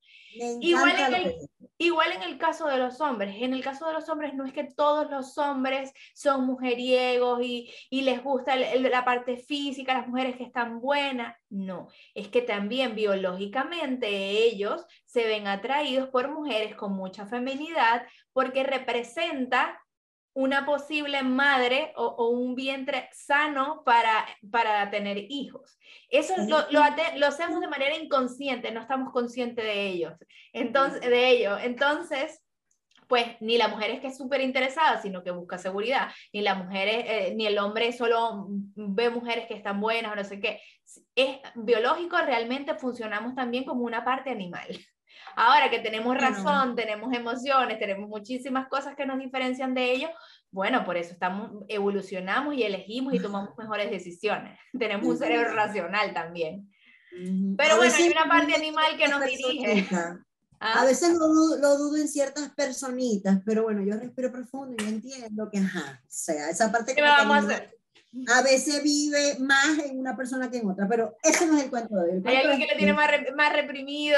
Igual 0.62 0.96
en, 1.00 1.14
el, 1.16 1.36
igual 1.78 2.12
en 2.14 2.24
el 2.24 2.38
caso 2.38 2.68
de 2.68 2.78
los 2.78 3.02
hombres, 3.02 3.36
en 3.40 3.54
el 3.54 3.64
caso 3.64 3.88
de 3.88 3.94
los 3.94 4.08
hombres 4.10 4.34
no 4.34 4.46
es 4.46 4.54
que 4.54 4.64
todos 4.64 5.10
los 5.10 5.38
hombres 5.38 5.92
son 6.14 6.46
mujeriegos 6.46 7.42
y, 7.44 7.74
y 7.90 8.02
les 8.02 8.24
gusta 8.24 8.56
la 8.56 9.04
parte 9.04 9.38
física, 9.38 9.94
las 9.94 10.08
mujeres 10.08 10.38
que 10.38 10.44
están 10.44 10.80
buenas, 10.80 11.36
no, 11.50 11.88
es 12.14 12.28
que 12.28 12.42
también 12.42 12.96
biológicamente 12.96 14.08
ellos 14.08 14.86
se 15.06 15.26
ven 15.26 15.48
atraídos 15.48 16.10
por 16.10 16.30
mujeres 16.30 16.76
con 16.76 16.94
mucha 16.94 17.26
feminidad 17.26 18.06
porque 18.34 18.64
representa 18.64 19.82
una 20.34 20.66
posible 20.66 21.24
madre 21.24 21.92
o, 21.96 22.30
un 22.30 22.56
vientre 22.56 23.10
sano 23.12 23.82
para, 23.84 24.26
para 24.52 24.90
tener 24.90 25.26
hijos. 25.30 25.78
Eso 26.10 26.34
lo, 26.48 26.60
lo, 26.72 26.82
lo, 27.18 27.28
hacemos 27.28 27.60
de 27.60 27.68
manera 27.68 27.98
inconsciente, 27.98 28.72
no 28.72 28.80
estamos 28.80 29.12
conscientes 29.12 29.66
de 29.66 29.88
ellos. 29.88 30.14
Entonces, 30.54 31.02
de 31.02 31.30
ello. 31.30 31.58
Entonces, 31.58 32.42
pues 33.10 33.26
ni 33.42 33.58
la 33.58 33.68
mujer 33.68 33.90
es 33.90 34.00
que 34.00 34.08
es 34.08 34.18
súper 34.18 34.40
interesada, 34.40 35.02
sino 35.02 35.24
que 35.24 35.32
busca 35.32 35.58
seguridad, 35.58 36.10
ni 36.32 36.42
la 36.42 36.54
mujer 36.54 36.88
eh, 36.88 37.34
ni 37.36 37.48
el 37.48 37.58
hombre 37.58 37.92
solo 37.92 38.46
ve 38.76 39.10
mujeres 39.10 39.48
que 39.48 39.56
están 39.56 39.82
buenas 39.82 40.14
o 40.14 40.16
no 40.16 40.24
sé 40.24 40.40
qué. 40.40 40.62
Es 41.16 41.40
biológico, 41.56 42.18
realmente 42.20 42.76
funcionamos 42.76 43.34
también 43.34 43.66
como 43.66 43.84
una 43.84 44.06
parte 44.06 44.30
animal. 44.30 44.68
Ahora 45.36 45.72
que 45.72 45.80
tenemos 45.80 46.16
razón, 46.16 46.76
tenemos 46.76 47.12
emociones, 47.12 47.80
tenemos 47.80 48.08
muchísimas 48.08 48.68
cosas 48.68 48.96
que 48.96 49.08
nos 49.08 49.18
diferencian 49.18 49.74
de 49.74 49.92
ellos, 49.92 50.12
bueno, 50.52 50.86
por 50.86 50.96
eso 50.96 51.14
estamos, 51.14 51.64
evolucionamos 51.68 52.54
y 52.54 52.64
elegimos 52.64 53.16
y 53.16 53.20
tomamos 53.20 53.50
mejores 53.58 53.90
decisiones. 53.90 54.58
tenemos 54.78 55.08
un 55.08 55.18
cerebro 55.18 55.54
racional 55.54 56.14
también. 56.14 56.70
Pero 57.58 57.78
bueno, 57.78 57.96
hay 57.96 58.10
una 58.10 58.28
parte 58.28 58.54
animal 58.54 58.98
que 58.98 59.08
nos 59.08 59.26
dirige. 59.26 59.88
A 60.60 60.86
veces 60.86 61.14
lo 61.18 61.28
dudo, 61.28 61.58
lo 61.58 61.78
dudo, 61.78 61.98
en 61.98 62.08
ciertas 62.08 62.50
personitas, 62.50 63.40
pero 63.46 63.64
bueno, 63.64 63.82
yo 63.82 63.96
respiro 63.96 64.32
profundo 64.32 64.76
y 64.84 64.90
entiendo 64.90 65.50
que, 65.50 65.60
ajá, 65.60 66.02
o 66.04 66.08
sea, 66.08 66.50
esa 66.50 66.72
parte 66.72 66.94
que... 66.94 67.02
vamos 67.02 67.38
a 67.38 67.40
hacer? 67.40 67.80
a 68.28 68.42
veces 68.42 68.82
vive 68.82 69.38
más 69.40 69.78
en 69.86 70.00
una 70.00 70.18
persona 70.18 70.50
que 70.50 70.58
en 70.58 70.70
otra, 70.70 70.88
pero 70.88 71.16
ese 71.22 71.46
no 71.46 71.58
es 71.58 71.66
el 71.66 71.70
cuento 71.70 71.96
de 71.98 72.14
él. 72.14 72.24
Hay 72.26 72.38
alguien 72.38 72.60
que 72.60 72.74
lo 72.74 72.78
tiene 72.78 72.94
más, 72.94 73.10
más 73.36 73.54
reprimido, 73.54 74.18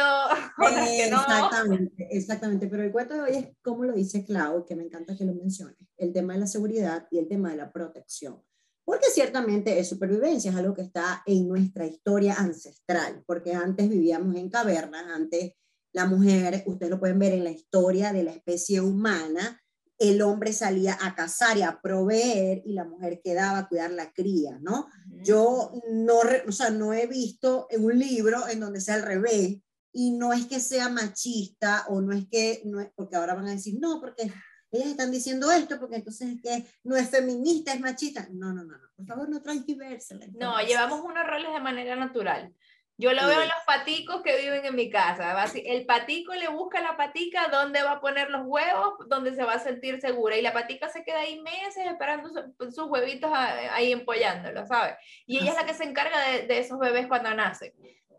que 0.57 1.09
no. 1.09 1.21
Exactamente, 1.21 2.07
exactamente, 2.09 2.67
pero 2.67 2.83
el 2.83 2.91
cuento 2.91 3.15
de 3.15 3.21
hoy 3.21 3.35
es 3.35 3.47
como 3.61 3.83
lo 3.83 3.93
dice 3.93 4.23
Clau, 4.23 4.65
que 4.65 4.75
me 4.75 4.83
encanta 4.83 5.15
que 5.15 5.25
lo 5.25 5.33
mencione, 5.33 5.75
el 5.97 6.13
tema 6.13 6.33
de 6.33 6.39
la 6.39 6.47
seguridad 6.47 7.07
y 7.11 7.19
el 7.19 7.27
tema 7.27 7.51
de 7.51 7.57
la 7.57 7.71
protección. 7.71 8.41
Porque 8.83 9.07
ciertamente 9.13 9.77
es 9.77 9.89
supervivencia, 9.89 10.51
es 10.51 10.57
algo 10.57 10.73
que 10.73 10.81
está 10.81 11.21
en 11.25 11.47
nuestra 11.47 11.85
historia 11.85 12.35
ancestral, 12.35 13.23
porque 13.25 13.53
antes 13.53 13.89
vivíamos 13.89 14.35
en 14.35 14.49
cavernas, 14.49 15.05
antes 15.13 15.53
la 15.93 16.05
mujer, 16.05 16.63
ustedes 16.65 16.89
lo 16.89 16.99
pueden 16.99 17.19
ver 17.19 17.33
en 17.33 17.43
la 17.43 17.51
historia 17.51 18.13
de 18.13 18.23
la 18.23 18.31
especie 18.31 18.81
humana, 18.81 19.61
el 20.01 20.21
hombre 20.23 20.51
salía 20.51 20.97
a 20.99 21.13
cazar 21.13 21.57
y 21.57 21.61
a 21.61 21.79
proveer 21.79 22.63
y 22.65 22.73
la 22.73 22.85
mujer 22.85 23.21
quedaba 23.23 23.59
a 23.59 23.67
cuidar 23.67 23.91
la 23.91 24.11
cría, 24.11 24.57
¿no? 24.59 24.87
Yo 25.23 25.71
no, 25.91 26.15
o 26.47 26.51
sea, 26.51 26.71
no 26.71 26.91
he 26.91 27.05
visto 27.05 27.67
en 27.69 27.85
un 27.85 27.99
libro 27.99 28.47
en 28.47 28.61
donde 28.61 28.81
sea 28.81 28.95
al 28.95 29.03
revés 29.03 29.59
y 29.93 30.11
no 30.11 30.33
es 30.33 30.47
que 30.47 30.59
sea 30.59 30.89
machista 30.89 31.85
o 31.87 32.01
no 32.01 32.13
es 32.13 32.27
que, 32.29 32.63
no 32.65 32.79
es, 32.79 32.89
porque 32.95 33.15
ahora 33.15 33.35
van 33.35 33.47
a 33.47 33.51
decir, 33.51 33.77
no, 33.79 33.99
porque 34.01 34.31
ellas 34.71 34.87
están 34.87 35.11
diciendo 35.11 35.51
esto 35.51 35.79
porque 35.79 35.97
entonces 35.97 36.29
es 36.35 36.41
que 36.41 36.65
no 36.83 36.95
es 36.95 37.09
feminista, 37.09 37.73
es 37.73 37.79
machista. 37.79 38.27
No, 38.31 38.53
no, 38.53 38.63
no, 38.63 38.77
no. 38.77 38.87
por 38.95 39.05
favor 39.05 39.29
no 39.29 39.41
transgiversela. 39.41 40.25
No, 40.33 40.59
llevamos 40.65 41.01
unos 41.01 41.27
roles 41.27 41.53
de 41.53 41.59
manera 41.59 41.95
natural. 41.95 42.53
Yo 42.97 43.13
lo 43.13 43.25
veo 43.25 43.41
en 43.41 43.47
los 43.47 43.63
paticos 43.65 44.21
que 44.21 44.37
viven 44.37 44.63
en 44.63 44.75
mi 44.75 44.89
casa. 44.89 45.45
El 45.55 45.85
patico 45.87 46.35
le 46.35 46.49
busca 46.49 46.79
a 46.79 46.83
la 46.83 46.97
patica 46.97 47.47
dónde 47.51 47.81
va 47.81 47.93
a 47.93 48.01
poner 48.01 48.29
los 48.29 48.43
huevos, 48.45 48.93
donde 49.07 49.33
se 49.33 49.43
va 49.43 49.53
a 49.53 49.59
sentir 49.59 49.99
segura. 49.99 50.37
Y 50.37 50.41
la 50.43 50.53
patica 50.53 50.87
se 50.87 51.03
queda 51.03 51.21
ahí 51.21 51.41
meses 51.41 51.87
esperando 51.87 52.29
sus 52.69 52.87
huevitos 52.89 53.31
ahí 53.33 53.91
empollándolos, 53.91 54.67
¿sabes? 54.67 54.95
Y 55.25 55.39
ella 55.39 55.51
es 55.51 55.57
la 55.57 55.65
que 55.65 55.73
se 55.73 55.83
encarga 55.83 56.19
de, 56.27 56.45
de 56.45 56.59
esos 56.59 56.77
bebés 56.77 57.07
cuando 57.07 57.33
nacen. 57.33 57.73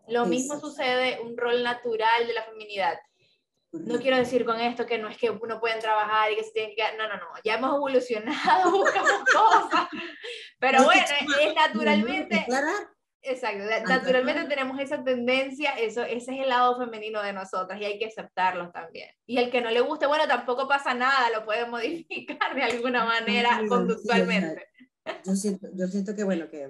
Lo 0.09 0.26
mismo 0.26 0.59
sucede, 0.59 1.21
un 1.21 1.37
rol 1.37 1.62
natural 1.62 2.26
de 2.26 2.33
la 2.33 2.43
feminidad. 2.43 2.99
No 3.73 3.99
quiero 4.00 4.19
decir 4.19 4.45
con 4.45 4.61
esto 4.61 4.85
que 4.85 4.99
no 4.99 5.09
es 5.09 5.17
que 5.17 5.31
uno 5.31 5.59
pueden 5.59 5.79
trabajar 5.79 6.31
y 6.31 6.37
que 6.37 6.45
se 6.45 6.52
tienen 6.52 6.76
que... 6.76 6.83
No, 6.99 7.09
no, 7.09 7.17
no, 7.17 7.29
ya 7.43 7.55
hemos 7.55 7.75
evolucionado, 7.75 8.71
buscamos 8.73 9.25
cosas. 9.33 9.88
Pero 10.59 10.85
bueno, 10.85 11.07
es 11.41 11.55
naturalmente... 11.55 12.47
Exacto, 13.25 13.64
naturalmente 13.87 14.49
tenemos 14.49 14.81
esa 14.81 15.02
tendencia, 15.05 15.71
eso, 15.79 16.02
ese 16.02 16.35
es 16.35 16.41
el 16.43 16.49
lado 16.49 16.76
femenino 16.76 17.23
de 17.23 17.33
nosotras 17.33 17.81
y 17.81 17.85
hay 17.85 17.99
que 17.99 18.07
aceptarlo 18.07 18.73
también. 18.73 19.11
Y 19.26 19.38
el 19.38 19.50
que 19.50 19.61
no 19.61 19.71
le 19.71 19.81
guste, 19.81 20.07
bueno, 20.07 20.26
tampoco 20.26 20.67
pasa 20.67 20.93
nada, 20.93 21.31
lo 21.31 21.45
puede 21.45 21.67
modificar 21.67 22.55
de 22.55 22.62
alguna 22.62 23.05
manera 23.05 23.61
conductualmente. 23.69 24.67
Yo 25.25 25.37
siento, 25.37 25.69
yo 25.73 25.87
siento 25.87 26.17
que, 26.17 26.25
bueno, 26.25 26.49
que, 26.50 26.69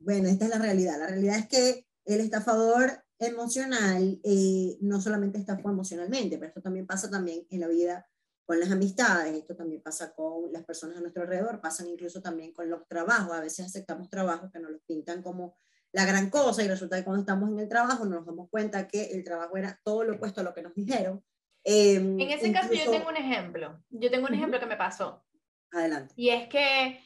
bueno, 0.00 0.28
esta 0.28 0.44
es 0.44 0.50
la 0.50 0.58
realidad. 0.58 0.98
La 0.98 1.06
realidad 1.06 1.38
es 1.38 1.48
que 1.48 1.86
el 2.04 2.20
estafador 2.20 3.04
emocional 3.18 4.20
eh, 4.24 4.76
no 4.80 5.00
solamente 5.00 5.38
estafó 5.38 5.70
emocionalmente, 5.70 6.36
pero 6.36 6.48
esto 6.48 6.62
también 6.62 6.86
pasa 6.86 7.08
también 7.08 7.46
en 7.50 7.60
la 7.60 7.68
vida 7.68 8.08
con 8.44 8.60
las 8.60 8.70
amistades, 8.70 9.34
esto 9.34 9.56
también 9.56 9.82
pasa 9.82 10.14
con 10.14 10.52
las 10.52 10.64
personas 10.64 10.96
a 10.96 11.00
nuestro 11.00 11.22
alrededor, 11.22 11.60
pasan 11.60 11.88
incluso 11.88 12.20
también 12.20 12.52
con 12.52 12.70
los 12.70 12.86
trabajos. 12.86 13.36
A 13.36 13.40
veces 13.40 13.66
aceptamos 13.66 14.08
trabajos 14.08 14.50
que 14.52 14.60
nos 14.60 14.70
los 14.70 14.82
pintan 14.86 15.22
como 15.22 15.56
la 15.92 16.04
gran 16.04 16.30
cosa 16.30 16.62
y 16.62 16.68
resulta 16.68 16.96
que 16.96 17.04
cuando 17.04 17.20
estamos 17.20 17.50
en 17.50 17.58
el 17.58 17.68
trabajo 17.68 18.04
nos 18.04 18.26
damos 18.26 18.48
cuenta 18.50 18.88
que 18.88 19.12
el 19.12 19.24
trabajo 19.24 19.56
era 19.56 19.80
todo 19.82 20.04
lo 20.04 20.16
opuesto 20.16 20.40
a 20.40 20.44
lo 20.44 20.54
que 20.54 20.62
nos 20.62 20.74
dijeron. 20.74 21.24
Em, 21.64 22.20
en 22.20 22.30
ese 22.30 22.52
caso 22.52 22.72
yo 22.72 22.90
tengo 22.90 23.08
un 23.08 23.16
ejemplo, 23.16 23.82
yo 23.90 24.10
tengo 24.10 24.26
un 24.26 24.34
ejemplo 24.34 24.60
que 24.60 24.66
me 24.66 24.76
pasó. 24.76 25.24
Adelante. 25.72 26.14
Y 26.16 26.30
es 26.30 26.48
que 26.48 27.00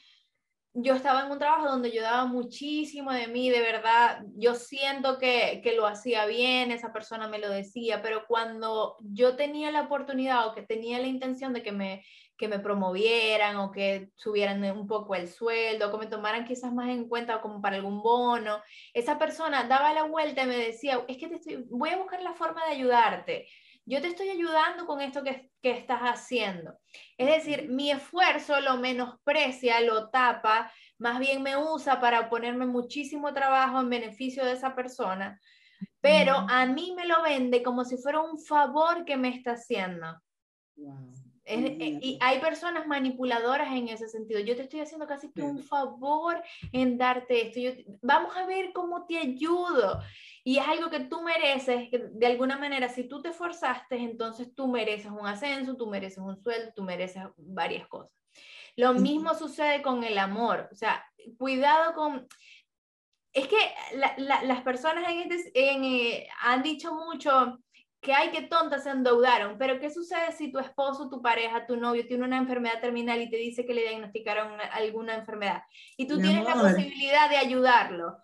yo 0.73 0.95
estaba 0.95 1.25
en 1.25 1.33
un 1.33 1.39
trabajo 1.39 1.69
donde 1.69 1.91
yo 1.91 2.03
daba 2.03 2.27
muchísimo 2.27 3.13
de 3.13 3.27
mí, 3.27 3.51
de 3.51 3.61
verdad, 3.61 4.23
yo 4.37 4.55
siento 4.55 5.19
que, 5.19 5.61
que, 5.65 5.75
lo 5.75 5.87
hacía 5.87 6.27
bien, 6.27 6.71
esa 6.71 6.93
persona 6.93 7.29
me 7.29 7.39
lo 7.39 7.49
decía, 7.49 8.03
pero 8.03 8.25
cuando 8.29 8.97
yo 9.01 9.37
tenía 9.37 9.71
la 9.73 9.83
oportunidad 9.83 10.47
o 10.47 10.55
que 10.55 10.63
tenía 10.63 10.99
la 11.01 11.09
intención 11.09 11.53
de 11.53 11.63
que 11.63 11.73
me, 11.73 12.05
que 12.41 12.49
me 12.49 12.59
promovieran 12.59 13.57
o 13.57 13.71
que 13.71 14.11
subieran 14.15 14.65
un 14.71 14.87
poco 14.87 15.15
el 15.15 15.29
sueldo, 15.29 15.89
o 15.89 15.93
que 15.93 16.07
me 16.07 16.11
tomaran 16.11 16.47
quizás 16.47 16.73
más 16.73 16.89
en 16.89 17.09
cuenta 17.09 17.41
como 17.43 17.61
para 17.61 17.77
algún 17.77 18.01
bono, 18.01 18.63
esa 18.95 19.19
persona 19.19 19.65
daba 19.65 19.93
la 19.93 20.05
vuelta 20.05 20.45
y 20.45 20.47
me 20.47 20.57
decía, 20.57 21.05
es 21.07 21.19
que 21.19 21.29
te 21.29 21.35
estoy, 21.35 21.67
voy 21.69 21.91
a 21.91 21.99
buscar 21.99 22.23
la 22.23 22.33
forma 22.33 22.65
de 22.65 22.73
ayudarte 22.73 23.47
yo 23.91 24.01
te 24.01 24.09
estoy 24.09 24.31
ayudando 24.31 24.87
con 24.87 25.01
esto 25.01 25.25
que, 25.25 25.51
que, 25.61 25.73
estás 25.73 26.01
haciendo. 26.03 26.79
Es 27.19 27.27
decir, 27.27 27.69
mi 27.69 27.91
esfuerzo 27.91 28.61
lo 28.61 28.77
menosprecia, 28.77 29.81
lo 29.81 30.11
tapa, 30.11 30.73
más 30.99 31.19
bien 31.19 31.43
me 31.43 31.57
usa 31.57 32.01
para 32.01 32.31
ponerme 32.31 32.67
muchísimo 32.67 33.35
trabajo 33.35 33.81
en 33.81 33.91
beneficio 33.91 34.45
de 34.45 34.53
esa 34.53 34.77
persona, 34.77 35.41
pero 36.01 36.35
a 36.49 36.67
mí 36.67 36.95
me 36.97 37.07
lo 37.07 37.23
vende 37.23 37.63
como 37.63 37.85
si 37.85 37.97
fuera 37.97 38.21
un 38.21 38.39
favor 38.39 39.05
que 39.05 39.17
me 39.17 39.29
está 39.29 39.53
haciendo. 39.53 40.07
Eh, 41.51 41.99
y 42.01 42.19
hay 42.21 42.39
personas 42.39 42.87
manipuladoras 42.87 43.73
en 43.73 43.89
ese 43.89 44.09
sentido. 44.09 44.41
Yo 44.41 44.55
te 44.55 44.63
estoy 44.63 44.81
haciendo 44.81 45.07
casi 45.07 45.33
que 45.33 45.43
un 45.43 45.59
favor 45.59 46.41
en 46.73 46.97
darte 46.97 47.49
esto. 47.49 47.83
vamos 48.03 48.37
a 48.37 48.47
ver 48.47 48.73
cómo 48.73 49.07
te 49.07 49.19
ayudo. 49.19 50.01
Y 50.45 50.59
es 50.59 50.67
algo 50.67 50.91
que 50.91 51.01
tú 51.01 51.23
mereces, 51.23 51.89
de 51.91 52.27
alguna 52.27 52.57
manera, 52.57 52.89
si 52.89 53.05
tú 53.05 53.21
te 53.21 53.31
esforzaste, 53.31 53.97
entonces 53.97 54.55
tú 54.55 54.69
mereces 54.69 55.11
un 55.11 55.27
ascenso, 55.27 55.77
tú 55.77 55.87
mereces 55.87 56.19
un 56.19 56.41
sueldo, 56.43 56.73
tú 56.75 56.83
mereces 56.83 57.25
varias 57.37 57.87
cosas. 57.89 58.13
Lo 58.77 58.95
mismo 58.95 59.35
sucede 59.35 59.83
con 59.83 60.05
el 60.05 60.17
amor, 60.17 60.69
o 60.73 60.75
sea, 60.75 61.05
cuidado 61.37 61.93
con... 61.95 62.27
Es 63.33 63.47
que 63.47 63.57
las 64.17 64.63
personas 64.63 65.09
en 65.09 65.31
este, 65.31 65.53
eh, 65.55 66.29
han 66.43 66.63
dicho 66.63 66.95
mucho 66.95 67.61
que 68.01 68.15
hay 68.15 68.31
que 68.31 68.43
tontas 68.43 68.85
se 68.85 68.91
endeudaron, 68.91 69.59
pero 69.59 69.79
¿qué 69.79 69.91
sucede 69.91 70.33
si 70.33 70.51
tu 70.51 70.59
esposo, 70.59 71.11
tu 71.11 71.21
pareja, 71.21 71.67
tu 71.67 71.77
novio 71.77 72.07
tiene 72.07 72.25
una 72.25 72.39
enfermedad 72.39 72.81
terminal 72.81 73.21
y 73.21 73.31
te 73.31 73.37
dice 73.37 73.67
que 73.67 73.75
le 73.75 73.83
diagnosticaron 73.83 74.59
alguna 74.73 75.15
enfermedad 75.15 75.63
y 75.97 76.07
tú 76.07 76.19
tienes 76.19 76.45
la 76.45 76.55
posibilidad 76.55 77.29
de 77.29 77.37
ayudarlo? 77.37 78.17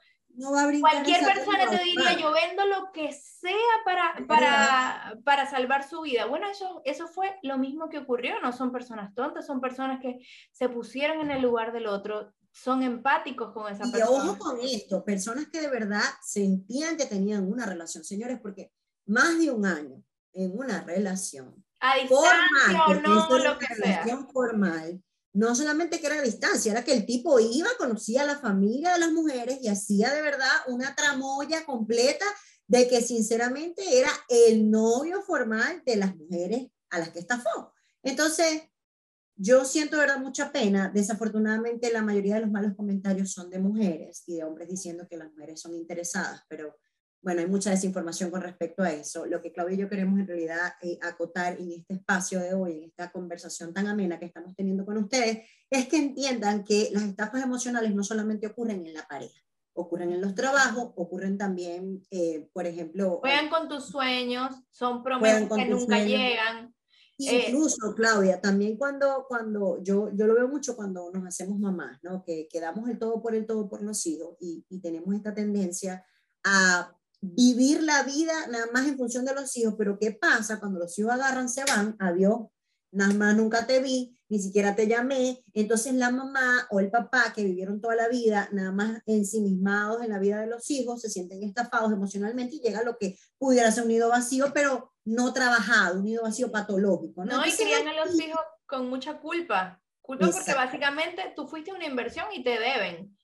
Cualquier 0.81 1.25
persona 1.25 1.71
te 1.71 1.83
diría, 1.83 2.19
yo 2.19 2.31
vendo 2.33 2.67
lo 2.67 2.93
que 2.93 3.11
sea 3.13 3.53
para, 3.87 4.27
para, 4.27 5.19
para 5.25 5.51
salvar 5.51 5.89
su 5.89 6.03
vida. 6.03 6.27
Bueno, 6.27 6.49
eso, 6.51 6.83
eso 6.85 7.07
fue 7.09 7.35
lo 7.43 7.57
mismo 7.57 7.89
que 7.89 7.99
ocurrió, 7.99 8.39
no 8.43 8.53
son 8.53 8.71
personas 8.71 9.15
tontas, 9.15 9.47
son 9.47 9.63
personas 9.63 9.99
que 10.01 10.19
se 10.53 10.69
pusieron 10.69 11.21
en 11.21 11.31
el 11.31 11.43
lugar 11.43 11.73
del 11.73 11.87
otro, 11.87 12.35
son 12.53 12.83
empáticos 12.83 13.53
con 13.53 13.73
esa 13.73 13.85
persona. 13.91 13.99
Y 13.99 14.29
ojo 14.29 14.39
con 14.39 14.61
esto, 14.61 15.05
personas 15.05 15.49
que 15.51 15.61
de 15.61 15.69
verdad 15.69 16.03
sentían 16.23 16.97
que 16.99 17.07
tenían 17.07 17.51
una 17.51 17.65
relación, 17.65 18.05
señores, 18.05 18.39
porque 18.43 18.73
más 19.07 19.39
de 19.39 19.51
un 19.51 19.65
año 19.65 20.03
en 20.33 20.59
una 20.59 20.83
relación, 20.83 21.65
a 21.81 21.97
distancia 21.97 22.85
o 22.89 22.95
no, 22.95 23.39
lo 23.39 23.59
que 23.59 23.67
relación 23.67 24.21
sea. 24.21 24.29
formal, 24.33 25.03
no 25.33 25.55
solamente 25.55 26.01
que 26.01 26.07
era 26.07 26.17
a 26.17 26.23
distancia, 26.23 26.73
era 26.73 26.85
que 26.85 26.93
el 26.93 27.07
tipo 27.07 27.39
iba, 27.41 27.69
conocía 27.79 28.23
a 28.23 28.27
la 28.27 28.39
familia 28.39 28.93
de 28.95 29.01
las 29.01 29.13
mujeres 29.13 29.59
y 29.63 29.69
hacía 29.69 30.13
de 30.13 30.23
verdad 30.23 30.49
una 30.69 30.95
tramoya 30.95 31.65
completa 31.65 32.25
de 32.67 32.89
que 32.89 33.01
sinceramente 33.03 33.99
era 33.99 34.11
el 34.29 34.71
novio 34.71 35.23
formal 35.23 35.83
de 35.85 35.97
las 35.97 36.17
mujeres 36.17 36.69
a 36.91 36.99
las 36.99 37.11
que 37.11 37.21
estafó. 37.21 37.73
Entonces, 38.03 38.63
yo 39.37 39.65
siento 39.65 39.97
de 39.97 40.03
verdad 40.03 40.19
mucha 40.19 40.51
pena. 40.51 40.91
Desafortunadamente, 40.93 41.93
la 41.93 42.03
mayoría 42.03 42.37
de 42.37 42.41
los 42.41 42.51
malos 42.51 42.75
comentarios 42.75 43.31
son 43.33 43.51
de 43.51 43.59
mujeres 43.59 44.25
y 44.27 44.37
de 44.37 44.45
hombres 44.45 44.69
diciendo 44.69 45.07
que 45.09 45.19
las 45.19 45.31
mujeres 45.31 45.61
son 45.61 45.75
interesadas, 45.75 46.43
pero 46.49 46.79
bueno, 47.27 47.41
hay 47.41 47.49
mucha 47.49 47.71
desinformación 47.71 48.31
con 48.31 48.41
respecto 48.41 48.85
a 48.85 48.93
eso. 48.93 49.27
Lo 49.27 49.43
que 49.43 49.51
Claudia 49.51 49.75
y 49.75 49.79
yo 49.79 49.89
queremos 49.89 50.21
en 50.21 50.29
realidad 50.29 50.75
eh, 50.81 50.97
acotar 51.03 51.61
en 51.61 51.73
este 51.73 51.95
espacio 51.95 52.39
de 52.39 52.55
hoy, 52.55 52.79
en 52.79 52.85
esta 52.85 53.11
conversación 53.11 53.75
tan 53.75 53.89
amena 53.89 54.21
que 54.21 54.27
estamos 54.27 54.55
teniendo 54.55 54.87
con 54.87 54.97
ustedes, 54.97 55.41
es 55.69 55.89
que 55.89 55.97
entiendan 55.97 56.63
que 56.63 56.91
las 56.93 57.03
estafas 57.03 57.43
emocionales 57.43 57.93
no 57.97 58.05
solamente 58.05 58.47
ocurren 58.47 58.87
en 58.87 58.95
la 58.95 59.09
pareja, 59.09 59.43
ocurren 59.73 60.13
en 60.13 60.21
los 60.21 60.37
trabajos, 60.37 60.93
ocurren 60.95 61.37
también, 61.37 62.01
eh, 62.13 62.49
por 62.53 62.65
ejemplo... 62.65 63.19
Juegan 63.19 63.49
con 63.49 63.69
tus 63.69 63.87
sueños, 63.87 64.55
son 64.71 65.03
promesas 65.03 65.49
que 65.53 65.65
nunca 65.65 66.05
llegan. 66.05 66.73
Eh, 67.19 67.47
Incluso, 67.49 67.93
Claudia, 67.97 68.41
también 68.41 68.77
cuando, 68.77 69.27
cuando 69.27 69.83
yo, 69.83 70.13
yo 70.15 70.29
lo 70.29 70.35
veo 70.35 70.47
mucho 70.47 70.77
cuando 70.77 71.11
nos 71.11 71.27
hacemos 71.27 71.59
mamás, 71.59 71.99
¿no? 72.05 72.23
Que, 72.23 72.47
que 72.49 72.61
damos 72.61 72.89
el 72.89 73.01
todo 73.01 73.21
por 73.21 73.35
el 73.35 73.47
todo 73.47 73.69
por 73.69 73.83
los 73.83 74.07
hijos 74.07 74.37
y, 74.39 74.65
y 74.69 74.81
tenemos 74.81 75.13
esta 75.13 75.35
tendencia 75.35 76.07
a 76.45 76.96
vivir 77.21 77.83
la 77.83 78.03
vida 78.03 78.47
nada 78.49 78.67
más 78.73 78.87
en 78.87 78.97
función 78.97 79.25
de 79.25 79.35
los 79.35 79.57
hijos, 79.57 79.75
pero 79.79 79.99
¿qué 79.99 80.13
pasa 80.13 80.61
cuando 80.61 80.79
los 80.79 80.99
hijos 80.99 81.13
agarran, 81.13 81.49
se 81.49 81.65
van, 81.65 81.97
adiós, 81.99 82.47
nada 82.93 83.13
más 83.15 83.37
nunca 83.37 83.67
te 83.67 83.81
vi, 83.81 84.19
ni 84.29 84.39
siquiera 84.39 84.75
te 84.75 84.87
llamé, 84.87 85.45
entonces 85.53 85.95
la 85.95 86.11
mamá 86.11 86.67
o 86.71 86.81
el 86.81 86.91
papá 86.91 87.33
que 87.35 87.45
vivieron 87.45 87.81
toda 87.81 87.95
la 87.95 88.09
vida 88.09 88.49
nada 88.53 88.73
más 88.73 89.03
ensimismados 89.07 90.03
en 90.03 90.11
la 90.11 90.19
vida 90.19 90.41
de 90.41 90.47
los 90.47 90.71
hijos, 90.71 91.03
se 91.03 91.11
sienten 91.11 91.43
estafados 91.43 91.93
emocionalmente 91.93 92.57
y 92.57 92.61
llega 92.61 92.83
lo 92.83 92.97
que 92.97 93.19
pudiera 93.39 93.71
ser 93.71 93.85
un 93.85 93.91
nido 93.91 94.09
vacío, 94.09 94.53
pero 94.53 94.93
no 95.05 95.33
trabajado, 95.33 95.99
un 95.99 96.05
nido 96.05 96.23
vacío 96.23 96.51
patológico. 96.51 97.25
No, 97.25 97.47
y 97.47 97.53
crían 97.53 97.87
a 97.89 98.05
los 98.05 98.19
hijos 98.21 98.41
con 98.67 98.89
mucha 98.89 99.19
culpa, 99.21 99.81
culpa 100.01 100.31
porque 100.31 100.55
básicamente 100.55 101.33
tú 101.37 101.47
fuiste 101.47 101.73
una 101.73 101.87
inversión 101.87 102.27
y 102.33 102.43
te 102.43 102.59
deben. 102.59 103.17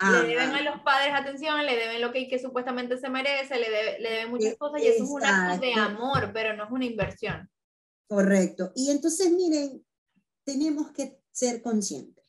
Le 0.00 0.28
deben 0.28 0.50
a 0.50 0.62
los 0.62 0.80
padres 0.80 1.12
atención, 1.14 1.64
le 1.66 1.76
deben 1.76 2.00
lo 2.00 2.10
que, 2.10 2.26
que 2.26 2.38
supuestamente 2.38 2.96
se 2.96 3.10
merece, 3.10 3.58
le, 3.58 3.98
le 4.00 4.10
deben 4.10 4.30
muchas 4.30 4.56
cosas 4.56 4.80
y 4.80 4.86
eso 4.86 5.04
es 5.04 5.10
un 5.10 5.24
acto 5.24 5.60
de 5.60 5.74
amor, 5.74 6.30
pero 6.32 6.56
no 6.56 6.64
es 6.64 6.70
una 6.70 6.86
inversión. 6.86 7.50
Correcto. 8.08 8.72
Y 8.74 8.90
entonces, 8.90 9.30
miren, 9.30 9.84
tenemos 10.42 10.90
que 10.92 11.20
ser 11.30 11.60
conscientes 11.60 12.24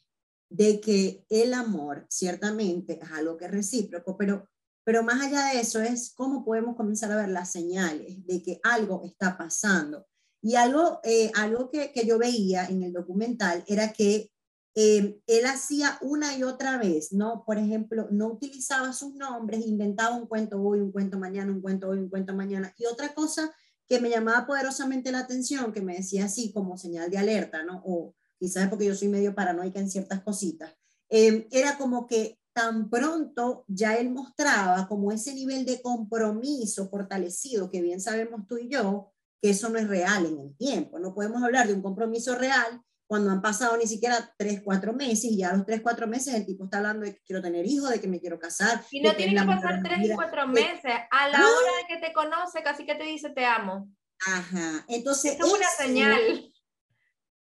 de 0.49 0.81
que 0.81 1.25
el 1.29 1.53
amor 1.53 2.05
ciertamente 2.09 2.99
es 3.01 3.11
algo 3.11 3.37
que 3.37 3.45
es 3.45 3.51
recíproco, 3.51 4.17
pero, 4.17 4.49
pero 4.83 5.01
más 5.01 5.21
allá 5.21 5.53
de 5.53 5.61
eso 5.61 5.81
es 5.81 6.13
cómo 6.13 6.43
podemos 6.43 6.75
comenzar 6.75 7.11
a 7.11 7.15
ver 7.15 7.29
las 7.29 7.51
señales 7.51 8.25
de 8.27 8.43
que 8.43 8.59
algo 8.63 9.01
está 9.05 9.37
pasando. 9.37 10.05
Y 10.43 10.55
algo, 10.55 10.99
eh, 11.03 11.31
algo 11.35 11.69
que, 11.69 11.91
que, 11.93 12.05
yo 12.05 12.17
veía 12.17 12.65
en 12.65 12.83
el 12.83 12.91
documental 12.91 13.63
era 13.67 13.93
que 13.93 14.30
eh, 14.73 15.19
él 15.27 15.45
hacía 15.45 15.97
una 16.01 16.37
y 16.37 16.43
otra 16.43 16.77
vez, 16.77 17.11
¿no? 17.11 17.43
Por 17.45 17.57
ejemplo, 17.57 18.07
no 18.11 18.27
utilizaba 18.27 18.93
sus 18.93 19.13
nombres, 19.15 19.65
inventaba 19.65 20.15
un 20.15 20.27
cuento 20.27 20.61
hoy, 20.61 20.79
un 20.79 20.91
cuento 20.91 21.19
mañana, 21.19 21.51
un 21.51 21.61
cuento 21.61 21.89
hoy, 21.89 21.99
un 21.99 22.09
cuento 22.09 22.33
mañana. 22.33 22.73
Y 22.77 22.85
otra 22.85 23.13
cosa 23.13 23.53
que 23.87 23.99
me 23.99 24.09
llamaba 24.09 24.47
poderosamente 24.47 25.11
la 25.11 25.19
atención, 25.19 25.73
que 25.73 25.81
me 25.81 25.97
decía 25.97 26.25
así 26.25 26.53
como 26.53 26.77
señal 26.77 27.11
de 27.11 27.17
alerta, 27.17 27.63
¿no? 27.63 27.81
O 27.85 28.15
quizás 28.39 28.69
porque 28.69 28.85
yo 28.85 28.95
soy 28.95 29.09
medio 29.09 29.35
paranoica 29.35 29.79
en 29.79 29.89
ciertas 29.89 30.21
cositas, 30.21 30.73
eh, 31.09 31.47
era 31.51 31.77
como 31.77 32.07
que 32.07 32.39
tan 32.53 32.89
pronto 32.89 33.65
ya 33.67 33.97
él 33.97 34.09
mostraba 34.09 34.87
como 34.87 35.11
ese 35.11 35.33
nivel 35.33 35.65
de 35.65 35.81
compromiso 35.81 36.89
fortalecido 36.89 37.69
que 37.69 37.81
bien 37.81 38.01
sabemos 38.01 38.47
tú 38.47 38.57
y 38.57 38.69
yo, 38.69 39.11
que 39.41 39.49
eso 39.51 39.69
no 39.69 39.77
es 39.77 39.87
real 39.87 40.25
en 40.25 40.39
el 40.39 40.55
tiempo. 40.55 40.99
No 40.99 41.13
podemos 41.13 41.43
hablar 41.43 41.67
de 41.67 41.73
un 41.73 41.81
compromiso 41.81 42.35
real 42.35 42.81
cuando 43.11 43.29
han 43.29 43.41
pasado 43.41 43.75
ni 43.75 43.87
siquiera 43.87 44.33
tres, 44.37 44.61
cuatro 44.63 44.93
meses 44.93 45.25
y 45.25 45.39
ya 45.39 45.49
a 45.49 45.57
los 45.57 45.65
tres, 45.65 45.81
cuatro 45.81 46.07
meses 46.07 46.33
el 46.33 46.45
tipo 46.45 46.63
está 46.63 46.77
hablando 46.77 47.05
de 47.05 47.13
que 47.13 47.21
quiero 47.25 47.41
tener 47.41 47.65
hijos, 47.65 47.89
de 47.89 47.99
que 47.99 48.07
me 48.07 48.21
quiero 48.21 48.39
casar. 48.39 48.85
Y 48.89 49.01
no 49.01 49.13
tiene 49.13 49.35
que 49.35 49.45
pasar 49.45 49.83
tres 49.83 49.99
y 50.01 50.13
cuatro 50.13 50.47
meses. 50.47 50.93
A 51.11 51.27
la 51.27 51.39
hora 51.39 51.71
de 51.81 51.93
que 51.93 52.07
te 52.07 52.13
conoce, 52.13 52.63
casi 52.63 52.85
que 52.85 52.95
te 52.95 53.03
dice 53.03 53.29
te 53.31 53.45
amo. 53.45 53.89
Ajá. 54.25 54.85
Entonces. 54.87 55.37
Es 55.37 55.43
una 55.43 55.67
señal. 55.77 56.21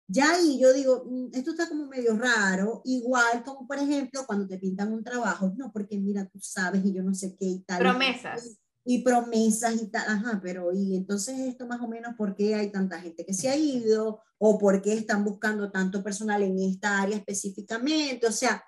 Ya 0.05 0.31
ahí 0.35 0.59
yo 0.61 0.73
digo, 0.73 1.05
mm, 1.09 1.29
esto 1.33 1.49
está 1.49 1.67
como 1.67 1.87
medio 1.87 2.15
raro, 2.15 2.83
igual 2.85 3.43
como 3.43 3.67
por 3.67 3.79
ejemplo 3.79 4.27
cuando 4.27 4.47
te 4.47 4.59
pintan 4.59 4.93
un 4.93 5.03
trabajo, 5.03 5.51
no, 5.57 5.71
porque 5.73 5.97
mira, 5.97 6.27
tú 6.27 6.39
sabes 6.39 6.85
y 6.85 6.93
yo 6.93 7.01
no 7.01 7.15
sé 7.15 7.35
qué 7.35 7.45
y 7.45 7.59
tal. 7.63 7.79
Promesas 7.79 8.59
y 8.89 8.99
promesas 8.99 9.81
y 9.81 9.87
tal, 9.87 10.03
ajá, 10.07 10.39
pero 10.41 10.71
y 10.71 10.95
entonces 10.95 11.37
esto 11.39 11.67
más 11.67 11.81
o 11.81 11.89
menos 11.89 12.15
por 12.15 12.33
qué 12.33 12.55
hay 12.55 12.71
tanta 12.71 13.01
gente 13.01 13.25
que 13.25 13.33
se 13.33 13.49
ha 13.49 13.55
ido 13.57 14.21
o 14.37 14.57
por 14.57 14.81
qué 14.81 14.93
están 14.93 15.25
buscando 15.25 15.69
tanto 15.69 16.01
personal 16.01 16.41
en 16.41 16.57
esta 16.57 17.01
área 17.01 17.17
específicamente, 17.17 18.25
o 18.25 18.31
sea, 18.31 18.63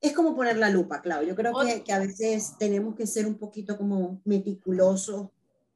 es 0.00 0.14
como 0.14 0.34
poner 0.34 0.56
la 0.56 0.70
lupa, 0.70 1.02
claro, 1.02 1.24
yo 1.24 1.34
creo 1.34 1.52
que, 1.60 1.84
que 1.84 1.92
a 1.92 1.98
veces 1.98 2.56
tenemos 2.58 2.94
que 2.94 3.06
ser 3.06 3.26
un 3.26 3.36
poquito 3.36 3.76
como 3.76 4.22
meticulosos. 4.24 5.28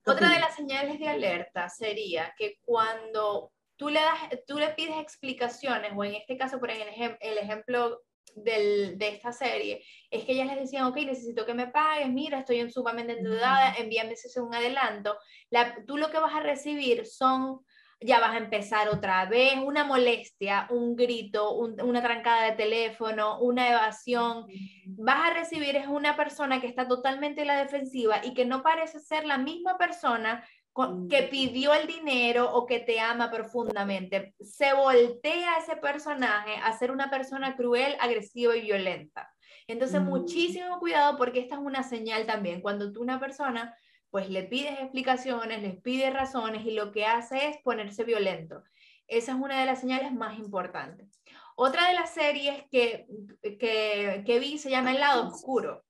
Otra 0.06 0.30
de 0.30 0.40
las 0.40 0.56
señales 0.56 0.98
de 0.98 1.08
alerta 1.08 1.68
sería 1.68 2.32
que 2.38 2.60
cuando 2.64 3.52
tú 3.76 3.90
le, 3.90 4.00
das, 4.00 4.40
tú 4.46 4.56
le 4.58 4.70
pides 4.70 4.96
explicaciones, 4.98 5.92
o 5.94 6.04
en 6.04 6.14
este 6.14 6.38
caso, 6.38 6.58
por 6.58 6.70
el, 6.70 6.80
el 7.20 7.38
ejemplo 7.38 8.00
del, 8.44 8.98
de 8.98 9.08
esta 9.08 9.32
serie 9.32 9.82
es 10.10 10.24
que 10.24 10.32
ellas 10.32 10.46
les 10.48 10.60
decían, 10.60 10.86
ok, 10.86 10.96
necesito 10.96 11.44
que 11.44 11.54
me 11.54 11.68
pagues, 11.68 12.08
mira, 12.08 12.40
estoy 12.40 12.60
en 12.60 12.70
sumamente 12.70 13.12
endeudada, 13.12 13.74
envíame 13.74 14.12
ese 14.12 14.40
un 14.40 14.54
adelanto. 14.54 15.16
La, 15.50 15.84
tú 15.86 15.96
lo 15.96 16.10
que 16.10 16.18
vas 16.18 16.34
a 16.34 16.40
recibir 16.40 17.06
son, 17.06 17.60
ya 18.00 18.20
vas 18.20 18.34
a 18.34 18.38
empezar 18.38 18.88
otra 18.88 19.26
vez, 19.26 19.56
una 19.58 19.84
molestia, 19.84 20.66
un 20.70 20.96
grito, 20.96 21.52
una 21.54 22.02
trancada 22.02 22.46
de 22.46 22.56
teléfono, 22.56 23.40
una 23.40 23.68
evasión. 23.68 24.46
Vas 24.86 25.30
a 25.30 25.34
recibir 25.34 25.76
es 25.76 25.88
una 25.88 26.16
persona 26.16 26.60
que 26.60 26.68
está 26.68 26.86
totalmente 26.86 27.42
en 27.42 27.48
la 27.48 27.62
defensiva 27.62 28.24
y 28.24 28.34
que 28.34 28.46
no 28.46 28.62
parece 28.62 29.00
ser 29.00 29.26
la 29.26 29.36
misma 29.36 29.76
persona 29.76 30.44
que 31.10 31.24
pidió 31.24 31.74
el 31.74 31.86
dinero 31.86 32.52
o 32.52 32.66
que 32.66 32.78
te 32.78 33.00
ama 33.00 33.30
profundamente. 33.30 34.34
Se 34.40 34.72
voltea 34.72 35.58
ese 35.58 35.76
personaje 35.76 36.54
a 36.62 36.72
ser 36.76 36.90
una 36.90 37.10
persona 37.10 37.56
cruel, 37.56 37.96
agresiva 38.00 38.56
y 38.56 38.62
violenta. 38.62 39.32
Entonces, 39.66 40.00
muchísimo 40.00 40.78
cuidado 40.78 41.16
porque 41.18 41.40
esta 41.40 41.56
es 41.56 41.60
una 41.60 41.82
señal 41.82 42.26
también. 42.26 42.60
Cuando 42.60 42.92
tú 42.92 43.02
una 43.02 43.18
persona, 43.18 43.76
pues 44.10 44.30
le 44.30 44.44
pides 44.44 44.78
explicaciones, 44.78 45.62
les 45.62 45.80
pides 45.80 46.12
razones 46.12 46.64
y 46.64 46.70
lo 46.70 46.92
que 46.92 47.06
hace 47.06 47.48
es 47.48 47.56
ponerse 47.62 48.04
violento. 48.04 48.62
Esa 49.08 49.32
es 49.32 49.38
una 49.38 49.58
de 49.58 49.66
las 49.66 49.80
señales 49.80 50.12
más 50.12 50.38
importantes. 50.38 51.20
Otra 51.56 51.88
de 51.88 51.94
las 51.94 52.14
series 52.14 52.64
que, 52.70 53.06
que, 53.42 54.22
que 54.24 54.38
vi 54.38 54.58
se 54.58 54.70
llama 54.70 54.92
El 54.92 55.00
lado 55.00 55.28
oscuro. 55.28 55.84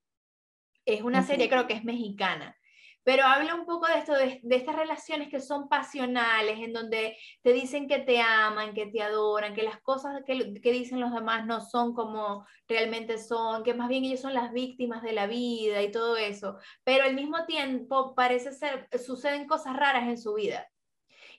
Es 0.83 1.03
una 1.03 1.21
serie, 1.21 1.47
creo 1.47 1.67
que 1.67 1.75
es 1.75 1.83
mexicana 1.83 2.58
pero 3.03 3.23
habla 3.23 3.55
un 3.55 3.65
poco 3.65 3.87
de 3.87 3.97
esto, 3.97 4.13
de, 4.13 4.41
estas 4.49 4.75
relaciones 4.75 5.29
que 5.29 5.39
son 5.39 5.69
pasionales, 5.69 6.59
en 6.59 6.73
donde 6.73 7.17
te 7.41 7.53
dicen 7.53 7.87
que 7.87 7.99
te 7.99 8.21
aman, 8.21 8.73
que 8.73 8.87
te 8.87 9.01
adoran, 9.01 9.53
que 9.53 9.63
las 9.63 9.79
cosas 9.81 10.21
que, 10.25 10.59
que, 10.61 10.71
dicen 10.71 10.99
los 10.99 11.13
demás 11.13 11.45
no 11.45 11.61
son 11.61 11.93
como 11.93 12.45
realmente 12.67 13.17
son, 13.17 13.63
que 13.63 13.73
más 13.73 13.89
bien 13.89 14.03
ellos 14.03 14.19
son 14.21 14.33
las 14.33 14.51
víctimas 14.51 15.01
de 15.01 15.13
la 15.13 15.27
vida 15.27 15.81
y 15.81 15.91
todo 15.91 16.17
eso. 16.17 16.57
Pero 16.83 17.05
al 17.05 17.15
mismo 17.15 17.45
tiempo 17.45 18.13
parece 18.15 18.51
ser, 18.51 18.87
suceden 19.03 19.47
cosas 19.47 19.75
raras 19.75 20.07
en 20.07 20.17
su 20.17 20.33
vida. 20.33 20.67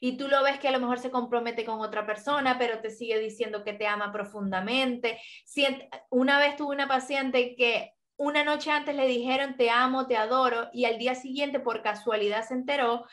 Y 0.03 0.16
tú 0.16 0.29
lo 0.29 0.42
ves 0.42 0.59
que 0.59 0.68
a 0.68 0.73
lo 0.73 0.81
mejor 0.81 0.99
se 0.99 1.11
compromete 1.11 1.64
con 1.66 1.81
otra 1.81 2.07
persona, 2.07 2.57
pero 2.59 2.81
te 2.81 2.90
sigue 2.90 3.18
diciendo 3.18 3.62
que 3.62 3.75
te 3.75 3.87
ama 3.87 4.11
profundamente. 4.12 5.20
Una 6.09 6.38
vez 6.38 6.57
tuve 6.57 6.75
una 6.75 6.88
paciente 6.88 7.55
que 7.55 7.92
una 8.21 8.45
noche 8.45 8.71
antes 8.71 8.95
le 8.95 9.07
dijeron 9.07 9.57
te 9.57 9.71
amo, 9.71 10.07
te 10.07 10.15
adoro 10.15 10.69
y 10.75 10.85
al 10.85 10.99
día 10.99 11.15
siguiente 11.15 11.59
por 11.59 11.81
casualidad 11.81 12.47
se 12.47 12.53
enteró 12.53 13.07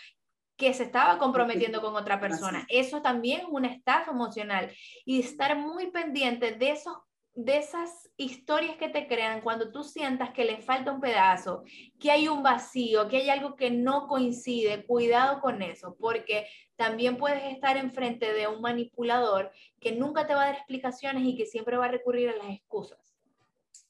que 0.57 0.73
se 0.73 0.83
estaba 0.83 1.17
comprometiendo 1.17 1.79
con 1.79 1.95
otra 1.95 2.19
persona. 2.19 2.65
Eso 2.67 3.01
también 3.01 3.41
es 3.41 3.47
una 3.49 3.69
estafa 3.69 4.11
emocional. 4.11 4.69
Y 5.05 5.21
estar 5.21 5.57
muy 5.57 5.91
pendiente 5.91 6.51
de 6.51 6.71
esos 6.71 6.97
de 7.35 7.57
esas 7.57 8.09
historias 8.17 8.77
que 8.77 8.89
te 8.89 9.07
crean 9.07 9.41
cuando 9.41 9.71
tú 9.71 9.83
sientas 9.83 10.31
que 10.31 10.43
le 10.43 10.57
falta 10.57 10.91
un 10.91 10.99
pedazo, 10.99 11.63
que 11.99 12.09
hay 12.09 12.27
un 12.27 12.41
vacío, 12.41 13.07
que 13.07 13.17
hay 13.17 13.29
algo 13.29 13.55
que 13.55 13.69
no 13.69 14.07
coincide, 14.07 14.87
cuidado 14.87 15.39
con 15.39 15.61
eso, 15.61 15.95
porque 15.99 16.47
también 16.75 17.15
puedes 17.15 17.43
estar 17.53 17.77
enfrente 17.77 18.33
de 18.33 18.47
un 18.47 18.59
manipulador 18.59 19.51
que 19.79 19.91
nunca 19.91 20.25
te 20.25 20.33
va 20.33 20.41
a 20.41 20.45
dar 20.47 20.55
explicaciones 20.55 21.23
y 21.25 21.37
que 21.37 21.45
siempre 21.45 21.77
va 21.77 21.85
a 21.85 21.91
recurrir 21.91 22.29
a 22.29 22.35
las 22.35 22.49
excusas 22.49 23.06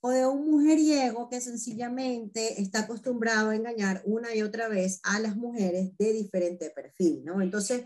o 0.01 0.09
de 0.11 0.25
un 0.25 0.49
mujeriego 0.49 1.29
que 1.29 1.41
sencillamente 1.41 2.61
está 2.61 2.81
acostumbrado 2.81 3.49
a 3.49 3.55
engañar 3.55 4.01
una 4.05 4.35
y 4.35 4.41
otra 4.41 4.67
vez 4.67 4.99
a 5.03 5.19
las 5.19 5.35
mujeres 5.35 5.97
de 5.97 6.13
diferente 6.13 6.69
perfil, 6.69 7.25
¿no? 7.25 7.41
Entonces, 7.41 7.85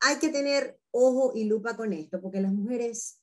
hay 0.00 0.16
que 0.16 0.30
tener 0.30 0.78
ojo 0.90 1.32
y 1.34 1.44
lupa 1.44 1.76
con 1.76 1.92
esto, 1.92 2.20
porque 2.20 2.40
las 2.40 2.52
mujeres, 2.52 3.20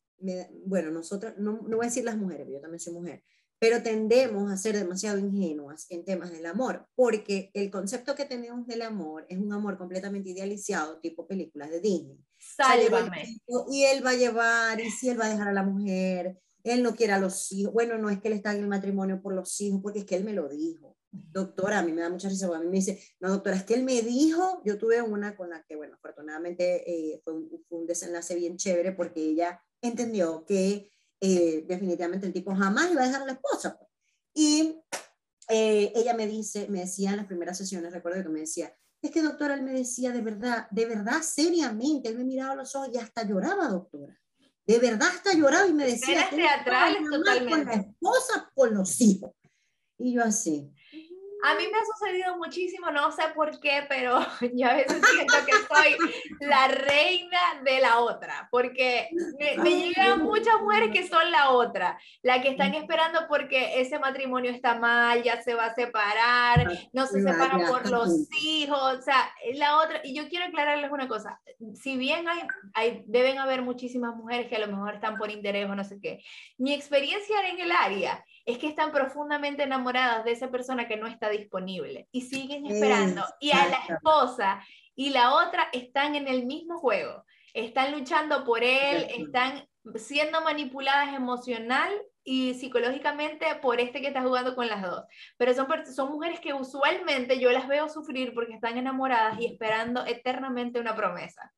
bueno, 0.65 0.91
nosotras, 0.91 1.36
no, 1.38 1.62
no 1.67 1.78
voy 1.78 1.86
a 1.86 1.89
decir 1.89 2.06
las 2.06 2.17
mujeres, 2.17 2.48
yo 2.50 2.62
también 2.62 2.80
soy 2.80 2.94
mujer, 2.94 3.24
pero 3.60 3.84
tendemos 3.84 4.52
a 4.52 4.58
ser 4.58 4.76
demasiado 4.76 5.20
ingenuas 5.20 5.86
en 5.89 6.04
temas 6.04 6.32
del 6.32 6.48
amor, 6.48 6.88
porque 6.96 7.52
el 7.54 7.70
concepto 7.70 8.15
que 8.15 8.26
tenemos 8.26 8.65
del 8.65 8.82
amor 8.82 9.26
es 9.30 9.38
un 9.38 9.54
amor 9.54 9.78
completamente 9.78 10.32
idealizado, 10.32 11.00
tipo 11.00 11.28
películas 11.28 11.70
de 11.70 11.80
Disney. 11.80 12.17
Sálvame. 12.39 13.39
Y 13.72 13.84
él 13.84 14.04
va 14.04 14.12
a 14.12 14.15
llevar, 14.15 14.82
y 14.82 14.89
si 14.89 15.10
él 15.10 15.20
va 15.20 15.26
a 15.26 15.30
dejar 15.30 15.50
a 15.50 15.54
la 15.54 15.63
mujer, 15.63 16.39
él 16.63 16.84
no 16.84 16.95
quiere 16.95 17.13
a 17.13 17.19
los 17.19 17.52
hijos. 17.52 17.74
Bueno, 17.74 17.97
no 17.97 18.10
es 18.10 18.21
que 18.21 18.28
él 18.28 18.36
está 18.36 18.54
en 18.54 18.62
el 18.62 18.67
matrimonio 18.67 19.21
por 19.21 19.34
los 19.34 19.60
hijos, 19.62 19.80
porque 19.82 20.00
es 20.00 20.06
que 20.06 20.15
él 20.15 20.24
me 20.24 20.34
lo 20.34 20.50
dijo. 20.50 20.97
Doctora, 21.12 21.80
a 21.80 21.84
mí 21.84 21.91
me 21.91 22.02
da 22.02 22.10
mucha 22.10 22.30
risa, 22.30 22.47
a 22.47 22.60
mí 22.60 22.67
me 22.67 22.78
dice, 22.78 23.02
no, 23.19 23.30
doctora, 23.30 23.58
es 23.58 23.63
que 23.63 23.74
él 23.74 23.84
me 23.84 24.02
dijo, 24.02 24.62
yo 24.63 24.78
tuve 24.78 25.02
una 25.02 25.36
con 25.36 25.50
la 25.50 25.63
que, 25.63 25.76
bueno, 25.76 25.95
afortunadamente 25.95 26.89
eh, 26.89 27.21
fue, 27.24 27.34
un, 27.69 27.86
desenlace 27.86 28.36
bien 28.36 28.56
chévere, 28.56 28.93
porque 28.93 29.21
ella 29.21 29.62
entendió 29.82 30.45
que 30.45 30.91
eh, 31.19 31.65
definitivamente 31.67 32.28
el 32.28 32.34
tipo 32.34 32.56
jamás 32.56 32.91
iba 32.91 33.02
a 33.02 33.08
dejar 33.08 33.24
a 33.24 33.26
la 33.26 33.34
esposa. 33.34 33.78
Pues. 33.78 33.89
Y 34.34 34.82
eh, 35.50 35.91
ella 35.95 36.13
me 36.13 36.28
dice, 36.28 36.67
me 36.69 36.80
decía 36.80 37.12
en 37.12 37.17
las 37.17 37.26
primeras 37.26 37.58
sesiones, 37.58 37.91
recuerdo 37.91 38.24
que 38.24 38.30
me 38.30 38.41
decía, 38.41 38.74
es 39.02 39.12
que 39.12 39.21
doctora, 39.21 39.56
él 39.56 39.63
me 39.63 39.74
decía 39.74 40.12
de 40.12 40.21
verdad, 40.21 40.67
de 40.69 40.86
verdad, 40.86 41.21
seriamente, 41.24 42.08
él 42.08 42.17
me 42.17 42.24
miraba 42.24 42.54
a 42.54 42.56
los 42.56 42.76
ojos 42.76 42.89
y 42.93 43.00
hasta 43.00 43.28
lloraba, 43.28 43.67
doctora 43.67 44.20
de 44.71 44.79
verdad 44.79 45.10
hasta 45.10 45.34
lloraba 45.34 45.67
y 45.67 45.73
me 45.73 45.86
decía 45.86 46.29
totalmente. 46.29 47.49
con 47.49 47.65
la 47.65 47.73
esposa, 47.73 48.51
con 48.53 48.73
los 48.73 49.01
hijos. 49.01 49.31
Y 49.97 50.13
yo 50.13 50.23
así, 50.23 50.71
a 51.43 51.56
mí 51.56 51.63
me 51.71 51.77
ha 51.77 51.86
sucedido 51.86 52.38
muchísimo, 52.38 52.91
no 52.91 53.12
sé 53.12 53.23
por 53.34 53.60
qué, 53.60 53.84
pero 53.89 54.19
yo 54.54 54.67
a 54.67 54.73
veces 54.73 55.01
siento 55.12 55.34
que 55.45 55.54
soy 55.54 55.97
la 56.39 56.67
reina 56.67 57.39
de 57.63 57.80
la 57.80 57.99
otra, 57.99 58.47
porque 58.51 59.10
me, 59.39 59.71
llegan 59.71 60.23
muchas 60.23 60.62
mujeres 60.62 60.91
que 60.91 61.08
son 61.08 61.32
la 61.32 61.51
otra, 61.51 61.99
la 62.21 62.41
que 62.41 62.49
están 62.49 62.73
esperando 62.73 63.21
porque 63.27 63.82
ese 63.82 63.97
matrimonio 63.99 64.51
está 64.51 64.75
mal, 64.75 65.23
ya 65.23 65.41
se 65.41 65.56
va 65.56 65.65
a 65.65 65.75
separar, 65.75 66.71
no 66.93 67.08
se 67.08 67.21
separa 67.21 67.58
por 67.67 67.89
los 67.89 68.27
hijos, 68.41 68.99
o 68.99 69.01
sea, 69.01 69.32
la 69.54 69.77
otra, 69.80 70.01
y 70.04 70.13
yo 70.13 70.30
quiero 70.30 70.45
aclararles 70.45 70.91
una 70.91 71.08
cosa, 71.08 71.39
si 71.73 71.97
bien 71.97 72.27
hay, 72.27 72.41
hay, 72.73 73.04
deben 73.08 73.39
haber 73.39 73.62
muchísimas 73.62 74.15
mujeres 74.15 74.47
que 74.47 74.56
a 74.56 74.65
lo 74.65 74.67
mejor 74.67 74.95
están 74.95 75.17
por 75.17 75.32
interés 75.32 75.69
o 75.69 75.75
no 75.75 75.84
sé 75.84 75.99
qué, 75.99 76.23
mi 76.58 76.73
experiencia 76.73 77.49
en 77.49 77.60
el 77.60 77.71
área 77.71 78.23
es 78.52 78.58
que 78.58 78.68
están 78.68 78.92
profundamente 78.92 79.64
enamoradas 79.64 80.26
de 80.26 80.32
esa 80.32 80.50
persona 80.50 80.88
que 80.88 80.98
no 80.98 81.08
está 81.08 81.30
disponible 81.30 82.08
y 82.12 82.22
siguen 82.22 82.66
esperando. 82.66 83.24
Y 83.40 83.52
a 83.52 83.68
la 83.68 83.78
esposa 83.96 84.62
y 84.96 85.10
la 85.10 85.34
otra 85.34 85.70
están 85.72 86.16
en 86.16 86.28
el 86.28 86.46
mismo 86.46 86.78
juego, 86.78 87.24
están 87.54 87.92
luchando 87.92 88.44
por 88.44 88.64
él, 88.64 89.08
están 89.18 89.68
siendo 89.96 90.42
manipuladas 90.42 91.14
emocional 91.16 91.92
y 92.24 92.54
psicológicamente 92.54 93.46
por 93.62 93.80
este 93.80 94.02
que 94.02 94.08
está 94.08 94.22
jugando 94.22 94.56
con 94.56 94.68
las 94.68 94.82
dos. 94.82 95.04
Pero 95.38 95.54
son, 95.54 95.68
son 95.86 96.12
mujeres 96.12 96.40
que 96.40 96.54
usualmente 96.54 97.40
yo 97.40 97.52
las 97.52 97.68
veo 97.68 97.90
sufrir 97.90 98.34
porque 98.34 98.54
están 98.54 98.78
enamoradas 98.78 99.40
y 99.40 99.46
esperando 99.46 100.06
eternamente 100.06 100.80
una 100.80 100.96
promesa. 100.96 101.52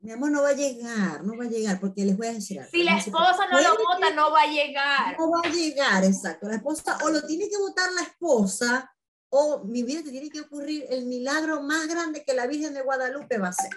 Mi 0.00 0.12
amor, 0.12 0.30
no 0.30 0.42
va 0.42 0.50
a 0.50 0.54
llegar, 0.54 1.24
no 1.24 1.36
va 1.36 1.44
a 1.44 1.48
llegar, 1.48 1.80
porque 1.80 2.04
les 2.04 2.16
voy 2.16 2.28
a 2.28 2.32
decir 2.32 2.60
algo. 2.60 2.70
Si 2.70 2.84
la 2.84 2.98
esposa 2.98 3.48
no 3.50 3.60
lo 3.60 3.70
vota, 3.70 4.14
no 4.14 4.30
va 4.30 4.42
a 4.42 4.46
llegar. 4.46 5.18
No 5.18 5.30
va 5.30 5.40
a 5.44 5.50
llegar, 5.50 6.04
exacto. 6.04 6.48
La 6.48 6.56
esposa, 6.56 6.98
o 7.02 7.10
lo 7.10 7.26
tiene 7.26 7.48
que 7.48 7.58
votar 7.58 7.90
la 7.92 8.02
esposa, 8.02 8.94
o 9.30 9.64
mi 9.64 9.82
vida 9.82 10.02
te 10.04 10.10
tiene 10.10 10.30
que 10.30 10.40
ocurrir 10.40 10.86
el 10.88 11.06
milagro 11.06 11.62
más 11.62 11.88
grande 11.88 12.22
que 12.24 12.32
la 12.32 12.46
Virgen 12.46 12.74
de 12.74 12.82
Guadalupe 12.82 13.38
va 13.38 13.48
a 13.48 13.50
hacer. 13.50 13.70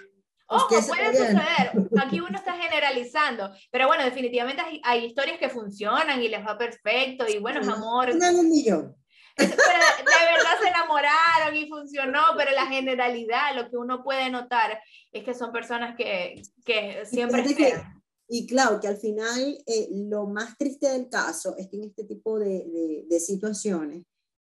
Ojo, 0.46 0.68
puede 0.68 1.16
suceder. 1.16 1.72
Aquí 2.00 2.20
uno 2.20 2.36
está 2.36 2.54
generalizando. 2.54 3.50
Pero 3.70 3.86
bueno, 3.86 4.04
definitivamente 4.04 4.62
hay, 4.84 5.04
historias 5.04 5.38
que 5.38 5.48
funcionan 5.48 6.22
y 6.22 6.28
les 6.28 6.46
va 6.46 6.58
perfecto. 6.58 7.26
Y 7.26 7.38
bueno, 7.38 7.60
amor. 7.72 8.10
un 8.10 8.48
millón. 8.48 8.94
De 9.36 9.46
verdad 9.46 10.58
se 10.60 10.68
enamoraron 10.68 11.56
y 11.56 11.68
funcionó, 11.68 12.20
pero 12.36 12.50
la 12.52 12.66
generalidad, 12.66 13.54
lo 13.54 13.68
que 13.70 13.76
uno 13.76 14.02
puede 14.02 14.30
notar 14.30 14.80
es 15.10 15.24
que 15.24 15.34
son 15.34 15.52
personas 15.52 15.96
que, 15.96 16.42
que 16.64 17.04
siempre 17.06 17.42
esperan. 17.42 18.02
Y 18.28 18.46
claro, 18.46 18.80
que 18.80 18.88
al 18.88 18.96
final 18.96 19.58
eh, 19.66 19.88
lo 19.90 20.26
más 20.26 20.56
triste 20.56 20.88
del 20.88 21.08
caso 21.08 21.54
es 21.58 21.68
que 21.68 21.76
en 21.76 21.84
este 21.84 22.04
tipo 22.04 22.38
de, 22.38 22.64
de, 22.66 23.04
de 23.08 23.20
situaciones, 23.20 24.04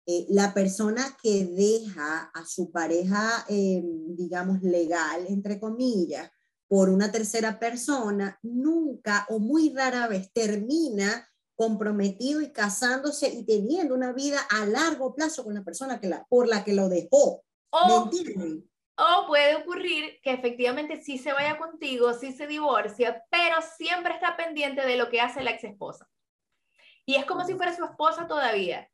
eh, 0.06 0.26
la 0.30 0.54
persona 0.54 1.18
que 1.22 1.46
deja 1.46 2.32
a 2.34 2.46
su 2.46 2.72
pareja, 2.72 3.46
eh, 3.50 3.82
digamos, 3.84 4.62
legal, 4.62 5.26
entre 5.28 5.60
comillas, 5.60 6.30
por 6.68 6.90
una 6.90 7.12
tercera 7.12 7.60
persona, 7.60 8.38
nunca 8.42 9.26
o 9.30 9.40
muy 9.40 9.74
rara 9.74 10.08
vez 10.08 10.32
termina 10.32 11.28
comprometido 11.62 12.42
y 12.42 12.52
casándose 12.52 13.28
y 13.28 13.46
teniendo 13.46 13.94
una 13.94 14.14
vida 14.14 14.40
a 14.50 14.66
largo 14.66 15.14
plazo 15.14 15.44
con 15.44 15.54
la 15.54 15.62
persona 15.62 16.00
que 16.00 16.08
la, 16.08 16.26
por 16.28 16.48
la 16.48 16.64
que 16.64 16.74
lo 16.74 16.90
dejó. 16.90 17.44
O, 17.70 18.10
O 18.98 19.28
puede 19.28 19.58
ocurrir 19.58 20.20
que 20.24 20.34
efectivamente 20.34 21.04
sí 21.04 21.20
se 21.20 21.34
vaya 21.34 21.60
contigo, 21.60 22.14
sí 22.14 22.32
se 22.32 22.48
divorcia, 22.48 23.24
pero 23.30 23.58
siempre 23.78 24.16
está 24.16 24.36
pendiente 24.36 24.82
de 24.82 24.98
lo 24.98 25.12
que 25.12 25.22
hace 25.22 25.44
la 25.44 25.52
ex 25.52 25.64
esposa. 25.64 26.10
Y 27.06 27.14
es 27.14 27.26
como 27.26 27.46
si 27.46 27.54
fuera 27.54 27.76
su 27.76 27.86
esposa 27.86 28.26
todavía. 28.26 28.90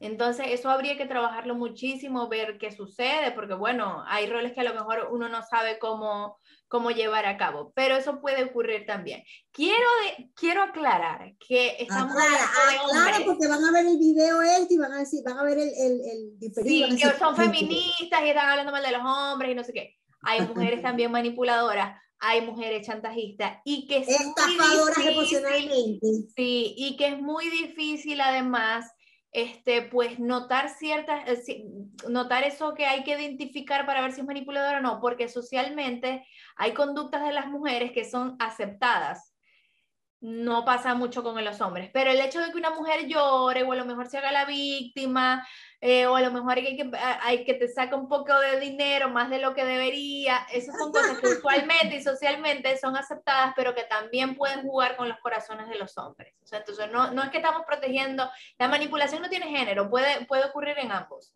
Entonces, 0.00 0.46
eso 0.50 0.70
habría 0.70 0.96
que 0.96 1.06
trabajarlo 1.06 1.54
muchísimo, 1.54 2.28
ver 2.28 2.58
qué 2.58 2.72
sucede, 2.72 3.30
porque 3.32 3.54
bueno, 3.54 4.02
hay 4.06 4.26
roles 4.26 4.52
que 4.52 4.60
a 4.60 4.64
lo 4.64 4.74
mejor 4.74 5.08
uno 5.10 5.28
no 5.28 5.42
sabe 5.42 5.78
cómo, 5.78 6.38
cómo 6.68 6.90
llevar 6.90 7.26
a 7.26 7.36
cabo, 7.36 7.72
pero 7.74 7.96
eso 7.96 8.20
puede 8.20 8.44
ocurrir 8.44 8.84
también. 8.86 9.22
Quiero, 9.52 9.86
de, 10.02 10.30
quiero 10.34 10.62
aclarar 10.62 11.34
que 11.38 11.76
estamos 11.78 12.12
hablando 12.12 13.24
porque 13.24 13.46
van 13.46 13.64
a 13.64 13.72
ver 13.72 13.86
el 13.86 13.98
video 13.98 14.42
este 14.42 14.74
y 14.74 14.78
van 14.78 14.92
a 14.92 14.98
decir, 14.98 15.22
van 15.24 15.38
a 15.38 15.44
ver 15.44 15.58
el, 15.58 15.68
el, 15.68 16.00
el 16.00 16.38
diferido. 16.38 16.88
Sí, 16.88 16.96
que 16.96 17.18
son 17.18 17.36
feministas 17.36 18.22
y 18.22 18.28
están 18.28 18.50
hablando 18.50 18.72
mal 18.72 18.82
de 18.82 18.92
los 18.92 19.02
hombres 19.04 19.52
y 19.52 19.54
no 19.54 19.64
sé 19.64 19.72
qué. 19.72 19.96
Hay 20.22 20.40
mujeres 20.40 20.82
también 20.82 21.12
manipuladoras, 21.12 21.96
hay 22.18 22.40
mujeres 22.40 22.86
chantajistas 22.86 23.58
y 23.64 23.86
que 23.86 23.98
es 23.98 24.08
estafadoras 24.08 24.98
emocionalmente. 24.98 26.06
Sí, 26.34 26.74
y 26.76 26.96
que 26.96 27.08
es 27.08 27.20
muy 27.20 27.48
difícil 27.48 28.20
además 28.20 28.90
este, 29.34 29.82
pues 29.82 30.20
notar 30.20 30.70
ciertas, 30.70 31.48
eh, 31.48 31.64
notar 32.08 32.44
eso 32.44 32.72
que 32.74 32.86
hay 32.86 33.02
que 33.02 33.20
identificar 33.20 33.84
para 33.84 34.00
ver 34.00 34.12
si 34.12 34.20
es 34.20 34.26
manipulador 34.26 34.76
o 34.76 34.80
no, 34.80 35.00
porque 35.00 35.28
socialmente 35.28 36.24
hay 36.56 36.72
conductas 36.72 37.24
de 37.24 37.32
las 37.32 37.48
mujeres 37.48 37.90
que 37.90 38.08
son 38.08 38.36
aceptadas. 38.38 39.33
No 40.26 40.64
pasa 40.64 40.94
mucho 40.94 41.22
con 41.22 41.44
los 41.44 41.60
hombres, 41.60 41.90
pero 41.92 42.10
el 42.10 42.18
hecho 42.18 42.40
de 42.40 42.50
que 42.50 42.56
una 42.56 42.70
mujer 42.70 43.06
llore 43.06 43.62
o 43.62 43.72
a 43.72 43.76
lo 43.76 43.84
mejor 43.84 44.06
se 44.06 44.16
haga 44.16 44.32
la 44.32 44.46
víctima 44.46 45.46
eh, 45.82 46.06
o 46.06 46.16
a 46.16 46.22
lo 46.22 46.32
mejor 46.32 46.56
hay 46.56 46.78
que, 46.78 46.90
hay 47.20 47.44
que 47.44 47.52
te 47.52 47.68
saca 47.68 47.94
un 47.94 48.08
poco 48.08 48.32
de 48.40 48.58
dinero 48.58 49.10
más 49.10 49.28
de 49.28 49.38
lo 49.38 49.52
que 49.52 49.66
debería. 49.66 50.46
Esas 50.50 50.78
son 50.78 50.92
cosas 50.92 51.18
que 51.18 51.26
usualmente 51.26 51.96
y 51.96 52.02
socialmente 52.02 52.78
son 52.78 52.96
aceptadas, 52.96 53.52
pero 53.54 53.74
que 53.74 53.84
también 53.84 54.34
pueden 54.34 54.62
jugar 54.62 54.96
con 54.96 55.10
los 55.10 55.18
corazones 55.18 55.68
de 55.68 55.76
los 55.76 55.98
hombres. 55.98 56.34
O 56.42 56.46
sea, 56.46 56.60
entonces, 56.60 56.90
no, 56.90 57.10
no 57.10 57.22
es 57.22 57.28
que 57.28 57.36
estamos 57.36 57.66
protegiendo, 57.66 58.30
la 58.58 58.68
manipulación 58.68 59.20
no 59.20 59.28
tiene 59.28 59.54
género, 59.54 59.90
puede, 59.90 60.24
puede 60.24 60.46
ocurrir 60.46 60.78
en 60.78 60.90
ambos. 60.90 61.34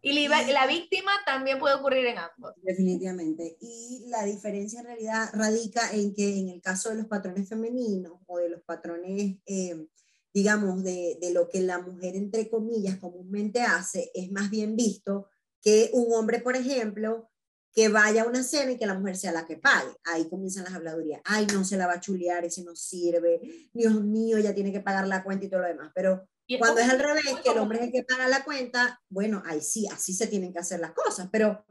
Y 0.00 0.28
la, 0.28 0.42
la, 0.46 0.66
víctima 0.66 1.10
también 1.26 1.58
puede 1.58 1.74
ocurrir 1.74 2.06
en 2.06 2.18
ambos. 2.18 2.54
Definitivamente. 2.62 3.56
Y 3.60 4.04
la 4.08 4.24
diferencia 4.24 4.80
en 4.80 4.86
realidad 4.86 5.30
radica 5.32 5.90
en 5.92 6.14
que 6.14 6.38
en 6.38 6.48
el 6.48 6.60
caso 6.60 6.90
de 6.90 6.96
los 6.96 7.06
patrones 7.06 7.48
femeninos 7.48 8.12
o 8.26 8.38
de 8.38 8.48
los 8.48 8.62
patrones 8.62 9.36
eh, 9.46 9.88
digamos, 10.32 10.82
de, 10.82 11.18
de, 11.20 11.32
lo 11.32 11.48
que 11.48 11.60
la 11.60 11.80
mujer, 11.80 12.14
entre 12.14 12.48
comillas, 12.48 12.98
comúnmente 12.98 13.62
hace, 13.62 14.10
es 14.14 14.30
más 14.30 14.50
bien 14.50 14.76
visto 14.76 15.28
que 15.60 15.90
un 15.92 16.12
hombre, 16.12 16.40
por 16.40 16.54
ejemplo, 16.54 17.28
que 17.72 17.88
vaya 17.88 18.22
a 18.22 18.26
una 18.26 18.42
cena 18.42 18.72
y 18.72 18.78
que 18.78 18.86
la 18.86 18.94
mujer 18.94 19.16
sea 19.16 19.32
la 19.32 19.46
que 19.46 19.56
pague. 19.56 19.90
Ahí 20.04 20.28
comienzan 20.28 20.64
las 20.64 20.74
habladurías. 20.74 21.20
Ay, 21.24 21.46
no 21.52 21.64
se 21.64 21.76
la 21.76 21.86
va 21.86 21.94
a 21.94 22.00
chulear, 22.00 22.44
ese 22.44 22.64
no 22.64 22.74
sirve. 22.74 23.40
Dios 23.72 24.02
mío, 24.02 24.38
ya 24.38 24.54
tiene 24.54 24.72
que 24.72 24.80
pagar 24.80 25.06
la 25.06 25.22
cuenta 25.22 25.46
y 25.46 25.48
todo 25.48 25.60
lo 25.62 25.68
demás. 25.68 25.90
Pero 25.94 26.28
cuando 26.56 26.80
es 26.80 26.88
al 26.88 26.98
revés, 26.98 27.24
que 27.44 27.50
el 27.50 27.58
hombre 27.58 27.78
es 27.78 27.84
el 27.84 27.92
que 27.92 28.04
paga 28.04 28.26
la 28.28 28.42
cuenta, 28.42 29.02
bueno, 29.10 29.42
ahí 29.44 29.60
sí, 29.60 29.86
así 29.88 30.14
se 30.14 30.28
tienen 30.28 30.52
que 30.52 30.60
hacer 30.60 30.80
las 30.80 30.92
cosas. 30.92 31.28
Pero, 31.30 31.64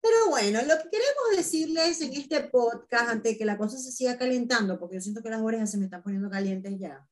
pero 0.00 0.16
bueno, 0.30 0.60
lo 0.62 0.74
que 0.82 0.90
queremos 0.90 1.36
decirles 1.36 2.00
en 2.00 2.12
este 2.14 2.40
podcast, 2.44 3.10
antes 3.10 3.32
de 3.32 3.38
que 3.38 3.44
la 3.44 3.56
cosa 3.56 3.78
se 3.78 3.92
siga 3.92 4.18
calentando, 4.18 4.78
porque 4.78 4.96
yo 4.96 5.00
siento 5.00 5.22
que 5.22 5.30
las 5.30 5.40
orejas 5.40 5.70
se 5.70 5.78
me 5.78 5.84
están 5.84 6.02
poniendo 6.02 6.28
calientes 6.28 6.78
ya, 6.78 7.06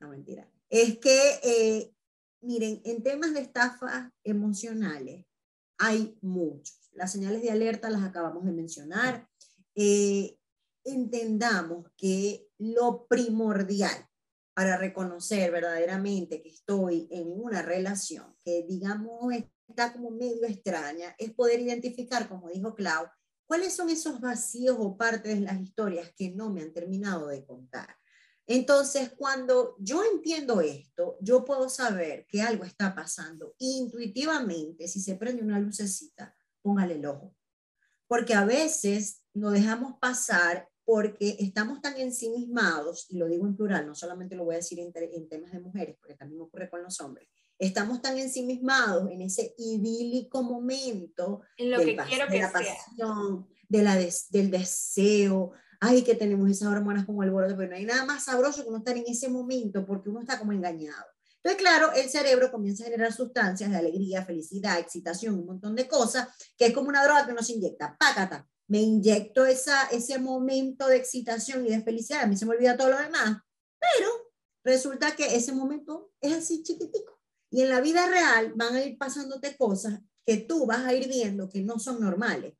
no, 0.00 0.08
mentira. 0.08 0.50
Es 0.68 0.98
que, 0.98 1.40
eh, 1.44 1.94
miren, 2.40 2.80
en 2.84 3.02
temas 3.02 3.34
de 3.34 3.40
estafas 3.40 4.10
emocionales 4.24 5.24
hay 5.78 6.18
muchos. 6.22 6.90
Las 6.92 7.12
señales 7.12 7.42
de 7.42 7.50
alerta 7.50 7.90
las 7.90 8.02
acabamos 8.02 8.44
de 8.44 8.52
mencionar. 8.52 9.28
Eh, 9.74 10.38
entendamos 10.84 11.90
que 11.96 12.48
lo 12.58 13.06
primordial 13.06 14.08
para 14.54 14.76
reconocer 14.76 15.50
verdaderamente 15.50 16.40
que 16.40 16.48
estoy 16.48 17.08
en 17.10 17.28
una 17.28 17.60
relación 17.60 18.36
que, 18.44 18.64
digamos, 18.68 19.34
está 19.68 19.92
como 19.92 20.10
medio 20.10 20.46
extraña, 20.46 21.14
es 21.18 21.32
poder 21.32 21.60
identificar, 21.60 22.28
como 22.28 22.48
dijo 22.48 22.74
Clau, 22.74 23.08
cuáles 23.46 23.74
son 23.74 23.90
esos 23.90 24.20
vacíos 24.20 24.76
o 24.78 24.96
partes 24.96 25.34
de 25.34 25.40
las 25.40 25.60
historias 25.60 26.12
que 26.16 26.30
no 26.30 26.50
me 26.50 26.62
han 26.62 26.72
terminado 26.72 27.28
de 27.28 27.44
contar. 27.44 27.96
Entonces, 28.46 29.10
cuando 29.16 29.74
yo 29.78 30.04
entiendo 30.04 30.60
esto, 30.60 31.16
yo 31.20 31.44
puedo 31.44 31.68
saber 31.68 32.26
que 32.28 32.42
algo 32.42 32.64
está 32.64 32.94
pasando 32.94 33.54
intuitivamente. 33.58 34.86
Si 34.86 35.00
se 35.00 35.16
prende 35.16 35.42
una 35.42 35.58
lucecita, 35.58 36.36
póngale 36.62 36.94
el 36.96 37.06
ojo. 37.06 37.34
Porque 38.06 38.34
a 38.34 38.44
veces 38.44 39.22
nos 39.32 39.52
dejamos 39.54 39.98
pasar 39.98 40.68
porque 40.84 41.36
estamos 41.40 41.80
tan 41.80 41.96
ensimismados, 41.98 43.06
y 43.08 43.16
lo 43.16 43.26
digo 43.26 43.46
en 43.46 43.56
plural, 43.56 43.86
no 43.86 43.94
solamente 43.94 44.36
lo 44.36 44.44
voy 44.44 44.54
a 44.54 44.58
decir 44.58 44.78
en, 44.80 44.92
temas 45.28 45.52
de 45.52 45.60
mujeres, 45.60 45.96
porque 45.98 46.14
también 46.14 46.42
ocurre 46.42 46.68
con 46.68 46.82
los 46.82 47.00
hombres, 47.00 47.28
estamos 47.58 48.02
tan 48.02 48.18
ensimismados 48.18 49.10
en 49.10 49.22
ese 49.22 49.54
idílico 49.58 50.42
momento 50.42 51.42
en 51.56 51.70
lo 51.70 51.78
que 51.78 51.96
quiero 52.08 52.26
de 52.28 52.38
la 52.38 52.52
pasión, 52.52 53.46
de 53.68 53.82
la 53.82 53.96
del 53.96 54.50
deseo, 54.50 55.52
ay, 55.80 56.02
que 56.02 56.14
tenemos 56.14 56.50
esas 56.50 56.68
hormonas 56.68 57.06
como 57.06 57.22
el 57.22 57.30
alboroto, 57.30 57.56
pero 57.56 57.70
no 57.70 57.76
hay 57.76 57.84
nada 57.84 58.04
más 58.04 58.24
sabroso 58.24 58.64
que 58.64 58.70
no 58.70 58.78
estar 58.78 58.96
en 58.96 59.04
ese 59.06 59.28
momento 59.28 59.86
porque 59.86 60.10
uno 60.10 60.20
está 60.20 60.38
como 60.38 60.52
engañado. 60.52 61.04
Entonces, 61.44 61.60
claro, 61.60 61.92
el 61.92 62.08
cerebro 62.08 62.50
comienza 62.50 62.84
a 62.84 62.86
generar 62.86 63.12
sustancias 63.12 63.70
de 63.70 63.76
alegría, 63.76 64.24
felicidad, 64.24 64.78
excitación, 64.78 65.34
un 65.34 65.44
montón 65.44 65.74
de 65.74 65.86
cosas, 65.86 66.28
que 66.56 66.66
es 66.66 66.72
como 66.72 66.88
una 66.88 67.04
droga 67.04 67.26
que 67.26 67.32
uno 67.32 67.42
se 67.42 67.52
inyecta. 67.52 67.96
Pácata, 67.98 68.48
me 68.66 68.80
inyecto 68.80 69.46
esa, 69.46 69.86
ese 69.88 70.18
momento 70.18 70.86
de 70.86 70.96
excitación 70.96 71.66
y 71.66 71.70
de 71.70 71.82
felicidad, 71.82 72.22
a 72.22 72.26
mí 72.26 72.36
se 72.36 72.46
me 72.46 72.54
olvida 72.54 72.76
todo 72.76 72.90
lo 72.90 72.98
demás, 72.98 73.38
pero 73.78 74.08
resulta 74.64 75.14
que 75.14 75.36
ese 75.36 75.52
momento 75.52 76.12
es 76.20 76.32
así 76.32 76.62
chiquitico. 76.62 77.20
Y 77.50 77.62
en 77.62 77.68
la 77.68 77.80
vida 77.80 78.08
real 78.08 78.52
van 78.56 78.74
a 78.74 78.82
ir 78.82 78.98
pasándote 78.98 79.56
cosas 79.56 80.00
que 80.26 80.38
tú 80.38 80.66
vas 80.66 80.84
a 80.84 80.94
ir 80.94 81.08
viendo 81.08 81.48
que 81.48 81.62
no 81.62 81.78
son 81.78 82.00
normales. 82.00 82.54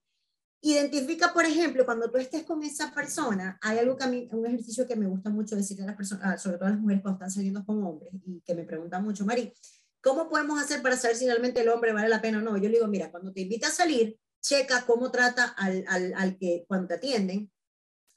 Identifica, 0.60 1.32
por 1.32 1.44
ejemplo, 1.44 1.84
cuando 1.84 2.10
tú 2.10 2.18
estés 2.18 2.44
con 2.44 2.62
esa 2.62 2.92
persona, 2.92 3.58
hay 3.60 3.78
algo 3.78 3.96
que 3.96 4.04
a 4.04 4.08
mí, 4.08 4.28
un 4.32 4.46
ejercicio 4.46 4.86
que 4.86 4.96
me 4.96 5.06
gusta 5.06 5.30
mucho 5.30 5.56
decirle 5.56 5.84
a 5.84 5.88
las 5.88 5.96
personas, 5.96 6.24
ah, 6.24 6.38
sobre 6.38 6.56
todo 6.56 6.68
a 6.68 6.70
las 6.70 6.80
mujeres 6.80 7.02
cuando 7.02 7.16
están 7.16 7.30
saliendo 7.30 7.64
con 7.64 7.82
hombres, 7.84 8.12
y 8.24 8.40
que 8.40 8.54
me 8.54 8.64
preguntan 8.64 9.04
mucho, 9.04 9.26
Mari, 9.26 9.52
¿cómo 10.00 10.28
podemos 10.28 10.62
hacer 10.62 10.80
para 10.80 10.96
saber 10.96 11.16
si 11.16 11.26
realmente 11.26 11.60
el 11.60 11.68
hombre 11.68 11.92
vale 11.92 12.08
la 12.08 12.22
pena 12.22 12.38
o 12.38 12.40
no? 12.40 12.56
Yo 12.56 12.68
le 12.68 12.76
digo, 12.76 12.86
mira, 12.86 13.10
cuando 13.10 13.32
te 13.32 13.42
invita 13.42 13.68
a 13.68 13.70
salir, 13.70 14.18
checa 14.44 14.84
cómo 14.86 15.10
trata 15.10 15.46
al, 15.56 15.84
al, 15.88 16.14
al 16.14 16.36
que, 16.36 16.64
cuando 16.68 16.88
te 16.88 16.94
atienden, 16.94 17.50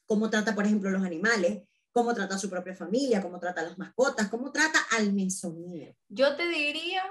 cómo 0.06 0.30
trata, 0.30 0.54
por 0.54 0.66
ejemplo, 0.66 0.92
los 0.92 1.04
animales, 1.04 1.64
cómo 1.92 2.14
trata 2.14 2.36
a 2.36 2.40
su 2.40 2.50
propia 2.50 2.76
familia, 2.76 3.22
cómo 3.22 3.40
trata 3.40 3.62
a 3.62 3.66
las 3.66 3.78
mascotas, 3.78 4.30
cómo 4.30 4.52
trata 4.52 4.80
al 4.92 5.14
mesonero. 5.14 5.96
Yo 6.10 6.36
te 6.36 6.48
diría, 6.48 7.02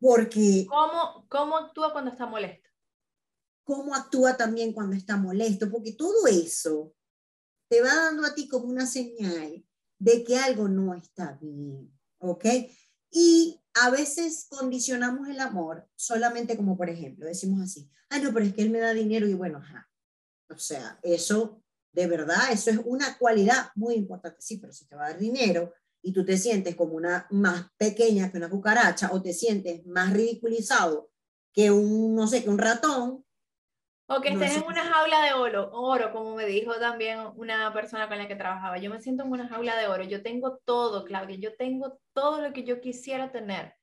porque 0.00 0.66
¿cómo, 0.68 1.26
cómo 1.28 1.56
actúa 1.56 1.92
cuando 1.92 2.10
está 2.10 2.26
molesto? 2.26 2.66
cómo 3.66 3.96
actúa 3.96 4.36
también 4.36 4.72
cuando 4.72 4.94
está 4.94 5.16
molesto, 5.16 5.68
porque 5.68 5.92
todo 5.92 6.28
eso 6.28 6.94
te 7.68 7.82
va 7.82 7.92
dando 7.92 8.24
a 8.24 8.32
ti 8.32 8.46
como 8.46 8.66
una 8.66 8.86
señal 8.86 9.66
de 9.98 10.22
que 10.22 10.38
algo 10.38 10.68
no 10.68 10.94
está 10.94 11.36
bien, 11.42 11.92
¿ok? 12.18 12.44
Y 13.10 13.60
a 13.82 13.90
veces 13.90 14.46
condicionamos 14.48 15.28
el 15.28 15.38
amor 15.40 15.86
solamente 15.96 16.56
como, 16.56 16.76
por 16.76 16.88
ejemplo, 16.88 17.26
decimos 17.26 17.60
así, 17.60 17.90
ah, 18.08 18.18
no, 18.18 18.32
pero 18.32 18.46
es 18.46 18.54
que 18.54 18.62
él 18.62 18.70
me 18.70 18.78
da 18.78 18.94
dinero 18.94 19.28
y 19.28 19.34
bueno, 19.34 19.58
ajá. 19.58 19.88
O 20.48 20.58
sea, 20.58 20.98
eso, 21.02 21.62
de 21.92 22.06
verdad, 22.06 22.52
eso 22.52 22.70
es 22.70 22.80
una 22.84 23.18
cualidad 23.18 23.70
muy 23.74 23.94
importante. 23.94 24.40
Sí, 24.40 24.58
pero 24.58 24.72
si 24.72 24.86
te 24.86 24.96
va 24.96 25.06
a 25.06 25.10
dar 25.10 25.18
dinero 25.18 25.74
y 26.00 26.12
tú 26.12 26.24
te 26.24 26.38
sientes 26.38 26.74
como 26.74 26.94
una 26.94 27.26
más 27.30 27.66
pequeña 27.76 28.30
que 28.30 28.38
una 28.38 28.48
cucaracha 28.48 29.10
o 29.12 29.20
te 29.20 29.34
sientes 29.34 29.84
más 29.86 30.12
ridiculizado 30.12 31.10
que 31.52 31.70
un, 31.70 32.14
no 32.14 32.26
sé, 32.26 32.44
que 32.44 32.50
un 32.50 32.58
ratón. 32.58 33.25
O 34.08 34.20
que 34.20 34.28
estés 34.28 34.56
en 34.56 34.62
una 34.62 34.84
jaula 34.84 35.22
de 35.22 35.32
oro, 35.32 35.70
oro, 35.72 36.12
como 36.12 36.36
me 36.36 36.46
dijo 36.46 36.74
también 36.78 37.18
una 37.34 37.72
persona 37.72 38.08
con 38.08 38.18
la 38.18 38.28
que 38.28 38.36
trabajaba. 38.36 38.78
Yo 38.78 38.88
me 38.88 39.00
siento 39.00 39.24
en 39.24 39.32
una 39.32 39.48
jaula 39.48 39.76
de 39.76 39.88
oro. 39.88 40.04
Yo 40.04 40.22
tengo 40.22 40.58
todo, 40.64 41.04
Claudia. 41.04 41.36
Yo 41.36 41.56
tengo 41.56 41.98
todo 42.12 42.40
lo 42.40 42.52
que 42.52 42.62
yo 42.62 42.80
quisiera 42.80 43.32
tener. 43.32 43.74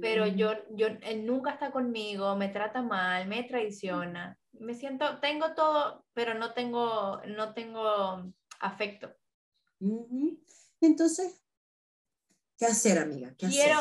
Pero 0.00 0.26
yo, 0.26 0.52
yo, 0.70 0.88
él 1.02 1.24
nunca 1.24 1.52
está 1.52 1.70
conmigo, 1.70 2.34
me 2.36 2.48
trata 2.48 2.82
mal, 2.82 3.26
me 3.26 3.44
traiciona. 3.44 4.36
Me 4.52 4.74
siento, 4.74 5.20
tengo 5.20 5.54
todo, 5.54 6.04
pero 6.14 6.34
no 6.34 6.52
tengo, 6.52 7.20
no 7.26 7.54
tengo 7.54 8.32
afecto. 8.60 9.14
Entonces, 10.80 11.42
¿Qué 12.58 12.66
hacer, 12.66 12.98
amiga? 12.98 13.32
quiero, 13.38 13.78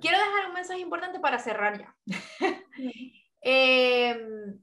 quiero 0.00 0.18
dejar 0.18 0.48
un 0.48 0.54
mensaje 0.54 0.80
importante 0.80 1.20
para 1.20 1.38
cerrar 1.38 1.78
ya. 1.78 1.96
Em, 3.46 4.58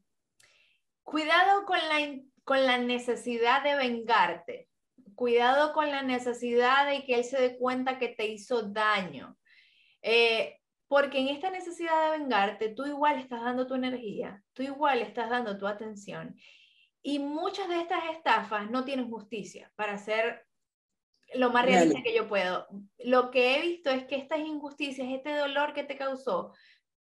cuidado 1.11 1.65
con 1.65 1.77
la, 1.77 2.19
con 2.43 2.65
la 2.65 2.77
necesidad 2.77 3.63
de 3.63 3.75
vengarte. 3.75 4.69
Cuidado 5.13 5.73
con 5.73 5.91
la 5.91 6.01
necesidad 6.01 6.89
de 6.89 7.05
que 7.05 7.15
él 7.15 7.23
se 7.25 7.39
dé 7.39 7.57
cuenta 7.57 7.99
que 7.99 8.07
te 8.07 8.27
hizo 8.27 8.63
daño. 8.63 9.37
Eh, 10.01 10.57
porque 10.87 11.19
en 11.19 11.27
esta 11.27 11.51
necesidad 11.51 12.11
de 12.11 12.19
vengarte, 12.19 12.69
tú 12.69 12.85
igual 12.85 13.19
estás 13.19 13.43
dando 13.43 13.67
tu 13.67 13.75
energía, 13.75 14.41
tú 14.53 14.63
igual 14.63 15.01
estás 15.01 15.29
dando 15.29 15.57
tu 15.57 15.67
atención. 15.67 16.35
Y 17.03 17.19
muchas 17.19 17.67
de 17.69 17.81
estas 17.81 18.03
estafas 18.11 18.69
no 18.69 18.83
tienen 18.83 19.09
justicia 19.09 19.71
para 19.75 19.97
ser 19.97 20.45
lo 21.33 21.49
más 21.51 21.65
realista 21.65 22.01
que 22.03 22.15
yo 22.15 22.27
puedo. 22.27 22.67
Lo 22.99 23.31
que 23.31 23.55
he 23.55 23.61
visto 23.61 23.89
es 23.89 24.05
que 24.05 24.15
estas 24.17 24.39
injusticias, 24.39 25.07
este 25.09 25.35
dolor 25.35 25.73
que 25.73 25.83
te 25.83 25.97
causó, 25.97 26.53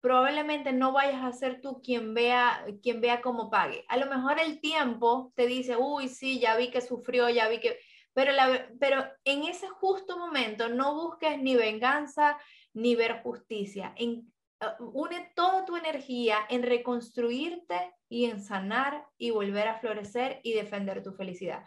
probablemente 0.01 0.71
no 0.71 0.91
vayas 0.91 1.23
a 1.23 1.31
ser 1.31 1.61
tú 1.61 1.81
quien 1.81 2.13
vea, 2.13 2.65
quien 2.81 3.01
vea 3.01 3.21
cómo 3.21 3.49
pague. 3.49 3.85
A 3.87 3.97
lo 3.97 4.07
mejor 4.07 4.39
el 4.39 4.59
tiempo 4.61 5.31
te 5.35 5.47
dice, 5.47 5.75
uy, 5.77 6.07
sí, 6.07 6.39
ya 6.39 6.55
vi 6.55 6.69
que 6.69 6.81
sufrió, 6.81 7.29
ya 7.29 7.47
vi 7.47 7.59
que... 7.59 7.79
Pero, 8.13 8.31
la, 8.31 8.69
pero 8.79 9.05
en 9.23 9.43
ese 9.43 9.67
justo 9.69 10.17
momento 10.17 10.67
no 10.67 10.95
busques 10.95 11.39
ni 11.39 11.55
venganza 11.55 12.37
ni 12.73 12.95
ver 12.95 13.21
justicia. 13.21 13.93
En, 13.95 14.31
uh, 14.61 14.83
une 14.93 15.31
toda 15.35 15.65
tu 15.65 15.77
energía 15.77 16.37
en 16.49 16.63
reconstruirte 16.63 17.93
y 18.09 18.25
en 18.25 18.41
sanar 18.41 19.05
y 19.17 19.29
volver 19.29 19.67
a 19.67 19.79
florecer 19.79 20.39
y 20.43 20.53
defender 20.53 21.03
tu 21.03 21.13
felicidad. 21.13 21.63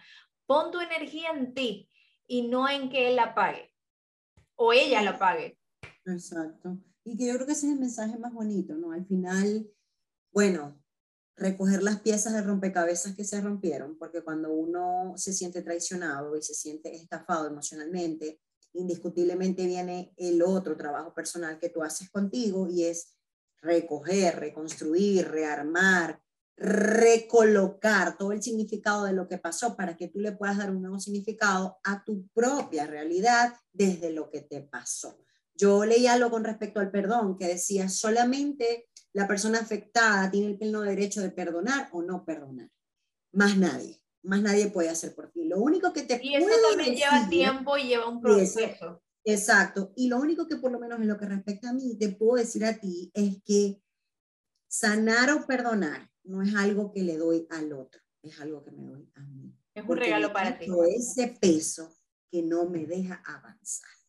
Pon 0.47 0.73
tu 0.73 0.81
energía 0.81 1.31
en 1.31 1.55
ti, 1.55 1.89
y 2.27 2.49
no 2.49 2.69
en 2.69 2.89
que 2.89 3.09
él 3.09 3.17
la 3.17 3.35
pague 3.35 3.75
o 4.57 4.73
ella 4.73 5.03
la 5.03 5.19
pague. 5.19 5.59
Exacto. 6.07 6.79
Y 7.05 7.17
que 7.17 7.27
yo 7.27 7.35
creo 7.35 7.47
que 7.47 7.53
ese 7.53 7.67
es 7.67 7.73
el 7.73 7.81
mensaje 7.81 8.19
más 8.19 8.33
bonito, 8.33 8.75
¿no? 8.75 8.93
Al 8.93 9.05
final, 9.07 9.69
bueno, 10.33 10.83
recoger 11.37 11.83
las 11.83 12.01
piezas 12.01 12.33
de 12.33 12.43
rompecabezas 12.43 13.15
que 13.15 13.25
se 13.25 13.41
rompieron, 13.41 13.97
porque 13.99 14.23
cuando 14.23 14.53
uno 14.53 15.15
se 15.17 15.33
siente 15.33 15.63
traicionado 15.63 16.37
y 16.37 16.43
se 16.43 16.55
siente 16.55 16.95
estafado 16.95 17.49
emocionalmente, 17.49 18.41
indiscutiblemente 18.75 19.67
viene 19.67 20.15
el 20.17 20.43
otro 20.43 20.77
trabajo 20.77 21.13
personal 21.13 21.59
que 21.59 21.69
tú 21.69 21.83
haces 21.83 22.11
contigo 22.11 22.69
y 22.69 22.85
es 22.85 23.17
recoger, 23.61 24.39
reconstruir, 24.39 25.29
rearmar, 25.29 26.21
recolocar 26.57 28.17
todo 28.17 28.33
el 28.33 28.43
significado 28.43 29.05
de 29.05 29.13
lo 29.13 29.27
que 29.27 29.39
pasó 29.39 29.77
para 29.77 29.97
que 29.97 30.09
tú 30.09 30.21
le 30.21 30.33
puedas 30.33 30.59
dar 30.59 30.71
un 30.71 30.83
nuevo 30.83 31.01
significado 31.01 31.79
a 31.83 32.05
tu 32.05 32.29
propia 32.29 32.87
realidad 32.87 33.55
desde 33.73 34.11
lo 34.11 34.31
que 34.31 34.43
te 34.43 34.61
pasó. 34.61 35.19
Yo 35.63 35.85
leí 35.85 36.09
algo 36.09 36.29
con 36.29 36.43
respecto 36.43 36.81
al 36.81 36.91
perdón 36.91 37.39
que 37.39 37.47
decía, 37.47 37.89
solamente 37.89 38.89
la 39.13 39.29
persona 39.29 39.61
afectada 39.61 40.29
tiene 40.29 40.49
el 40.49 40.59
pleno 40.59 40.81
derecho 40.81 41.21
de 41.21 41.31
perdonar 41.31 41.89
o 41.93 42.03
no 42.03 42.25
perdonar. 42.25 42.69
Más 43.31 43.57
nadie, 43.57 44.03
más 44.25 44.43
nadie 44.43 44.73
puede 44.73 44.89
hacer 44.89 45.15
por 45.15 45.31
ti. 45.31 45.45
Lo 45.45 45.61
único 45.61 45.93
que 45.93 46.03
te 46.03 46.19
Y 46.21 46.35
eso 46.35 46.49
también 46.69 46.97
lleva 46.97 47.29
tiempo 47.29 47.79
y 47.79 47.85
lleva 47.85 48.09
un 48.09 48.21
proceso. 48.21 49.05
exacto. 49.25 49.93
Y 49.95 50.09
lo 50.09 50.19
único 50.19 50.49
que 50.49 50.57
por 50.57 50.73
lo 50.73 50.81
menos 50.81 50.99
en 50.99 51.07
lo 51.07 51.17
que 51.17 51.27
respecta 51.27 51.71
a 51.71 51.73
mí 51.73 51.97
te 51.97 52.09
puedo 52.09 52.43
decir 52.43 52.65
a 52.65 52.81
ti 52.81 53.13
es 53.15 53.41
que 53.45 53.81
sanar 54.67 55.31
o 55.31 55.47
perdonar 55.47 56.11
no 56.25 56.43
es 56.43 56.57
algo 56.57 56.91
que 56.91 57.05
le 57.05 57.19
doy 57.19 57.47
al 57.51 57.73
otro, 57.73 58.01
es 58.21 58.41
algo 58.41 58.65
que 58.65 58.73
me 58.73 58.85
doy 58.85 59.09
a 59.15 59.21
mí. 59.21 59.57
Es 59.75 59.85
un 59.87 59.97
regalo 59.97 60.33
para 60.33 60.59
ti. 60.59 60.67
Ese 60.89 61.39
peso 61.41 61.89
que 62.33 62.43
no 62.43 62.69
me 62.69 62.85
deja 62.85 63.23
avanzar. 63.25 64.02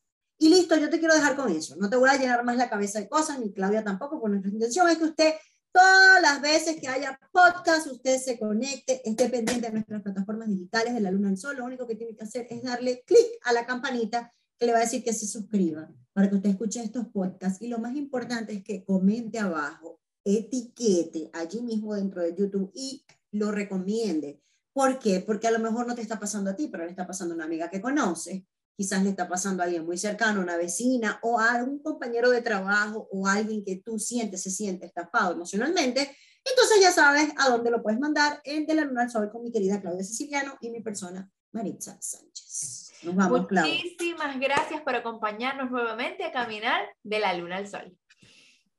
Y 0.43 0.49
listo, 0.49 0.75
yo 0.75 0.89
te 0.89 0.99
quiero 0.99 1.13
dejar 1.13 1.37
con 1.37 1.49
eso. 1.49 1.77
No 1.77 1.89
te 1.89 1.95
voy 1.95 2.09
a 2.09 2.17
llenar 2.17 2.43
más 2.43 2.57
la 2.57 2.69
cabeza 2.69 2.99
de 2.99 3.07
cosas, 3.07 3.39
ni 3.39 3.53
Claudia 3.53 3.81
tampoco, 3.81 4.19
porque 4.19 4.31
nuestra 4.31 4.51
intención 4.51 4.89
es 4.89 4.97
que 4.97 5.05
usted, 5.05 5.33
todas 5.71 6.21
las 6.21 6.41
veces 6.41 6.81
que 6.81 6.89
haya 6.89 7.17
podcast, 7.31 7.87
usted 7.87 8.19
se 8.19 8.37
conecte, 8.37 9.01
esté 9.09 9.29
pendiente 9.29 9.67
de 9.67 9.71
nuestras 9.71 10.01
plataformas 10.01 10.49
digitales 10.49 10.95
de 10.95 10.99
la 10.99 11.11
Luna 11.11 11.29
al 11.29 11.37
Sol. 11.37 11.55
Lo 11.55 11.63
único 11.63 11.87
que 11.87 11.95
tiene 11.95 12.13
que 12.13 12.25
hacer 12.25 12.45
es 12.49 12.61
darle 12.61 13.05
clic 13.05 13.25
a 13.45 13.53
la 13.53 13.65
campanita 13.65 14.33
que 14.59 14.65
le 14.65 14.73
va 14.73 14.79
a 14.79 14.81
decir 14.81 15.01
que 15.01 15.13
se 15.13 15.27
suscriba 15.27 15.89
para 16.11 16.29
que 16.29 16.35
usted 16.35 16.49
escuche 16.49 16.83
estos 16.83 17.07
podcasts. 17.07 17.61
Y 17.61 17.69
lo 17.69 17.79
más 17.79 17.95
importante 17.95 18.51
es 18.51 18.65
que 18.65 18.83
comente 18.83 19.39
abajo 19.39 20.01
etiquete 20.25 21.29
allí 21.31 21.61
mismo 21.61 21.95
dentro 21.95 22.21
de 22.21 22.35
YouTube 22.35 22.69
y 22.75 23.05
lo 23.31 23.49
recomiende. 23.49 24.41
¿Por 24.73 24.99
qué? 24.99 25.21
Porque 25.21 25.47
a 25.47 25.51
lo 25.51 25.59
mejor 25.59 25.87
no 25.87 25.95
te 25.95 26.01
está 26.01 26.19
pasando 26.19 26.49
a 26.49 26.55
ti, 26.57 26.67
pero 26.67 26.83
le 26.83 26.89
está 26.89 27.07
pasando 27.07 27.33
a 27.33 27.35
una 27.35 27.45
amiga 27.45 27.69
que 27.69 27.79
conoce, 27.79 28.45
quizás 28.75 29.03
le 29.03 29.09
está 29.09 29.27
pasando 29.27 29.61
a 29.61 29.65
alguien 29.65 29.85
muy 29.85 29.97
cercano, 29.97 30.41
una 30.41 30.57
vecina 30.57 31.19
o 31.21 31.39
a 31.39 31.53
algún 31.53 31.79
compañero 31.79 32.29
de 32.29 32.41
trabajo 32.41 33.07
o 33.11 33.27
alguien 33.27 33.63
que 33.63 33.81
tú 33.83 33.99
sientes, 33.99 34.43
se 34.43 34.49
siente 34.49 34.85
estafado 34.85 35.33
emocionalmente. 35.33 36.15
Entonces 36.45 36.77
ya 36.81 36.91
sabes 36.91 37.31
a 37.37 37.49
dónde 37.49 37.71
lo 37.71 37.81
puedes 37.81 37.99
mandar 37.99 38.41
en 38.43 38.65
De 38.65 38.75
la 38.75 38.85
Luna 38.85 39.03
al 39.03 39.09
Sol 39.09 39.29
con 39.31 39.43
mi 39.43 39.51
querida 39.51 39.79
Claudia 39.79 40.03
Siciliano 40.03 40.57
y 40.59 40.69
mi 40.69 40.81
persona 40.81 41.29
Maritza 41.51 41.97
Sánchez. 42.01 42.91
Nos 43.03 43.15
vamos, 43.15 43.47
Muchísimas 43.49 44.39
gracias 44.39 44.81
por 44.81 44.95
acompañarnos 44.95 45.69
nuevamente 45.69 46.23
a 46.23 46.31
caminar 46.31 46.81
de 47.03 47.19
la 47.19 47.33
Luna 47.33 47.57
al 47.57 47.67
Sol. 47.67 47.97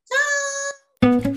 ¡Chao! 0.04 1.33